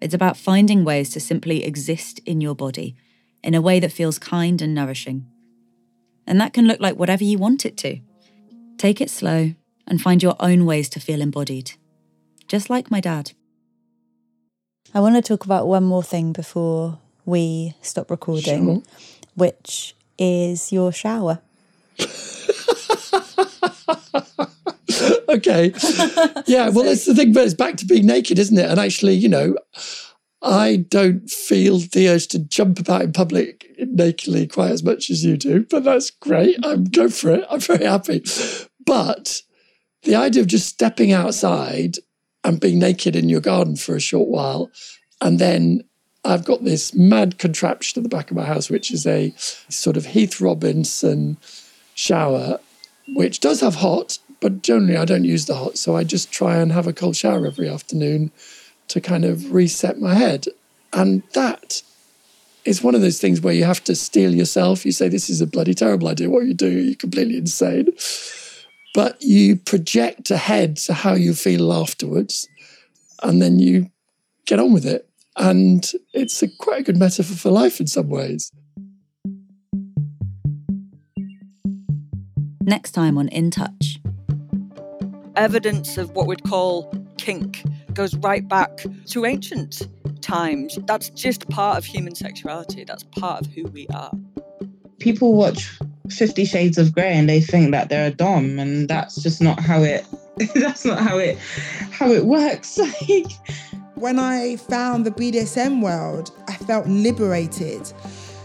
It's 0.00 0.14
about 0.14 0.36
finding 0.36 0.84
ways 0.84 1.10
to 1.10 1.20
simply 1.20 1.64
exist 1.64 2.20
in 2.24 2.40
your 2.40 2.54
body 2.54 2.96
in 3.42 3.54
a 3.54 3.60
way 3.60 3.80
that 3.80 3.92
feels 3.92 4.18
kind 4.18 4.62
and 4.62 4.74
nourishing. 4.74 5.26
And 6.26 6.40
that 6.40 6.52
can 6.52 6.66
look 6.66 6.80
like 6.80 6.96
whatever 6.96 7.24
you 7.24 7.38
want 7.38 7.66
it 7.66 7.76
to. 7.78 7.98
Take 8.78 9.00
it 9.00 9.10
slow 9.10 9.54
and 9.86 10.00
find 10.00 10.22
your 10.22 10.36
own 10.40 10.64
ways 10.64 10.88
to 10.90 11.00
feel 11.00 11.20
embodied, 11.20 11.72
just 12.48 12.70
like 12.70 12.90
my 12.90 13.00
dad. 13.00 13.32
I 14.94 15.00
want 15.00 15.16
to 15.16 15.22
talk 15.22 15.44
about 15.44 15.66
one 15.66 15.84
more 15.84 16.02
thing 16.02 16.32
before 16.32 16.98
we 17.24 17.74
stop 17.82 18.10
recording, 18.10 18.64
Sure. 18.64 18.82
which 19.34 19.94
is 20.18 20.72
your 20.72 20.92
shower. 20.92 21.40
okay. 25.28 25.72
Yeah, 26.46 26.68
well, 26.68 26.84
that's 26.84 27.06
the 27.06 27.14
thing, 27.14 27.32
but 27.32 27.44
it's 27.44 27.54
back 27.54 27.76
to 27.78 27.86
being 27.86 28.06
naked, 28.06 28.38
isn't 28.38 28.58
it? 28.58 28.70
And 28.70 28.78
actually, 28.78 29.14
you 29.14 29.28
know, 29.28 29.56
I 30.42 30.84
don't 30.88 31.30
feel 31.30 31.78
the 31.78 32.08
urge 32.08 32.26
to 32.28 32.38
jump 32.40 32.80
about 32.80 33.02
in 33.02 33.12
public 33.12 33.70
nakedly 33.78 34.46
quite 34.46 34.72
as 34.72 34.82
much 34.82 35.08
as 35.10 35.24
you 35.24 35.36
do, 35.36 35.64
but 35.64 35.84
that's 35.84 36.10
great. 36.10 36.58
I'm 36.64 36.84
go 36.84 37.08
for 37.08 37.30
it. 37.30 37.44
I'm 37.48 37.60
very 37.60 37.84
happy. 37.84 38.24
But 38.84 39.42
the 40.02 40.16
idea 40.16 40.42
of 40.42 40.48
just 40.48 40.68
stepping 40.68 41.12
outside 41.12 41.98
and 42.44 42.60
being 42.60 42.80
naked 42.80 43.14
in 43.14 43.28
your 43.28 43.40
garden 43.40 43.76
for 43.76 43.94
a 43.94 44.00
short 44.00 44.28
while, 44.28 44.70
and 45.20 45.38
then 45.38 45.84
I've 46.24 46.44
got 46.44 46.64
this 46.64 46.94
mad 46.94 47.38
contraption 47.38 48.00
at 48.00 48.02
the 48.02 48.16
back 48.16 48.30
of 48.30 48.36
my 48.36 48.44
house, 48.44 48.68
which 48.70 48.90
is 48.90 49.06
a 49.06 49.32
sort 49.36 49.96
of 49.96 50.06
Heath 50.06 50.40
Robinson 50.40 51.36
shower, 51.94 52.58
which 53.14 53.40
does 53.40 53.60
have 53.60 53.76
hot, 53.76 54.18
but 54.42 54.60
generally 54.60 54.96
I 54.96 55.04
don't 55.04 55.24
use 55.24 55.46
the 55.46 55.54
hot. 55.54 55.78
So 55.78 55.96
I 55.96 56.02
just 56.02 56.32
try 56.32 56.56
and 56.56 56.72
have 56.72 56.88
a 56.88 56.92
cold 56.92 57.16
shower 57.16 57.46
every 57.46 57.68
afternoon 57.68 58.32
to 58.88 59.00
kind 59.00 59.24
of 59.24 59.52
reset 59.52 60.00
my 60.00 60.14
head. 60.14 60.46
And 60.92 61.22
that 61.32 61.80
is 62.64 62.82
one 62.82 62.96
of 62.96 63.00
those 63.00 63.20
things 63.20 63.40
where 63.40 63.54
you 63.54 63.64
have 63.64 63.84
to 63.84 63.94
steel 63.94 64.34
yourself. 64.34 64.84
You 64.84 64.90
say, 64.90 65.08
This 65.08 65.30
is 65.30 65.40
a 65.40 65.46
bloody 65.46 65.74
terrible 65.74 66.08
idea. 66.08 66.28
What 66.28 66.44
you 66.44 66.54
doing? 66.54 66.86
You're 66.86 66.96
completely 66.96 67.38
insane. 67.38 67.88
But 68.94 69.22
you 69.22 69.56
project 69.56 70.30
ahead 70.30 70.76
to 70.78 70.92
how 70.92 71.14
you 71.14 71.34
feel 71.34 71.72
afterwards, 71.72 72.46
and 73.22 73.40
then 73.40 73.58
you 73.58 73.90
get 74.44 74.58
on 74.58 74.72
with 74.72 74.84
it. 74.84 75.08
And 75.36 75.90
it's 76.12 76.42
a 76.42 76.48
quite 76.48 76.80
a 76.80 76.82
good 76.82 76.98
metaphor 76.98 77.36
for 77.36 77.50
life 77.50 77.80
in 77.80 77.86
some 77.86 78.10
ways. 78.10 78.52
Next 82.60 82.90
time 82.90 83.16
on 83.16 83.28
In 83.28 83.50
Touch. 83.50 83.91
Evidence 85.36 85.98
of 85.98 86.10
what 86.12 86.26
we'd 86.26 86.44
call 86.44 86.92
kink 87.18 87.62
goes 87.94 88.14
right 88.16 88.46
back 88.48 88.84
to 89.06 89.24
ancient 89.24 89.88
times. 90.20 90.78
That's 90.86 91.10
just 91.10 91.48
part 91.48 91.78
of 91.78 91.84
human 91.84 92.14
sexuality, 92.14 92.84
that's 92.84 93.04
part 93.04 93.46
of 93.46 93.52
who 93.52 93.64
we 93.64 93.86
are. 93.88 94.12
people 94.98 95.34
watch 95.34 95.78
Fifty 96.10 96.44
Shades 96.44 96.78
of 96.78 96.94
Grey 96.94 97.16
and 97.16 97.28
they 97.28 97.40
think 97.40 97.72
that 97.72 97.88
they're 97.88 98.08
a 98.08 98.10
dom, 98.10 98.58
and 98.58 98.88
that's 98.88 99.22
just 99.22 99.40
not 99.42 99.60
how 99.60 99.82
it. 99.82 100.06
that's 100.54 100.84
not 100.84 100.98
how 100.98 101.18
it 101.18 101.38
how 101.90 102.10
it 102.10 102.24
works. 102.24 102.78
Like 103.08 103.32
When 103.94 104.18
I 104.18 104.56
found 104.56 105.06
the 105.06 105.10
BDSM 105.10 105.82
world, 105.82 106.30
I 106.48 106.54
felt 106.54 106.86
liberated. 106.86 107.92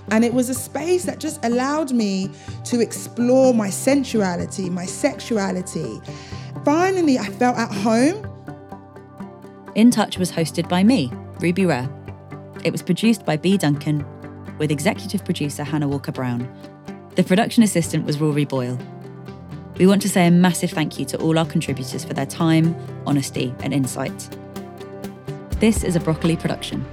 And 0.10 0.24
it 0.24 0.34
was 0.34 0.50
a 0.50 0.54
space 0.54 1.04
that 1.06 1.20
just 1.20 1.44
allowed 1.44 1.92
me 1.92 2.30
to 2.66 2.80
explore 2.80 3.54
my 3.54 3.70
sensuality, 3.70 4.70
my 4.70 4.86
sexuality. 4.86 6.00
Finally, 6.68 7.18
I 7.18 7.28
felt 7.28 7.58
at 7.58 7.72
home. 7.72 8.28
In 9.76 9.90
Touch 9.90 10.18
was 10.18 10.30
hosted 10.30 10.68
by 10.68 10.84
me, 10.84 11.10
Ruby 11.40 11.66
Rare. 11.66 11.90
It 12.66 12.74
was 12.74 12.82
produced 12.82 13.26
by 13.26 13.38
B. 13.38 13.58
Duncan, 13.58 14.06
with 14.58 14.70
executive 14.70 15.24
producer 15.24 15.64
Hannah 15.64 15.88
Walker 15.88 16.12
Brown. 16.12 16.46
The 17.16 17.24
production 17.24 17.64
assistant 17.64 18.06
was 18.06 18.20
Rory 18.20 18.44
Boyle. 18.44 18.78
We 19.78 19.88
want 19.88 20.02
to 20.02 20.10
say 20.10 20.28
a 20.28 20.32
massive 20.32 20.72
thank 20.72 21.00
you 21.00 21.06
to 21.06 21.18
all 21.22 21.40
our 21.40 21.46
contributors 21.46 22.04
for 22.04 22.14
their 22.14 22.26
time, 22.26 22.76
honesty, 23.06 23.56
and 23.62 23.74
insight. 23.74 24.30
This 25.62 25.86
is 25.86 25.96
a 25.96 26.02
Broccoli 26.02 26.36
production. 26.36 26.86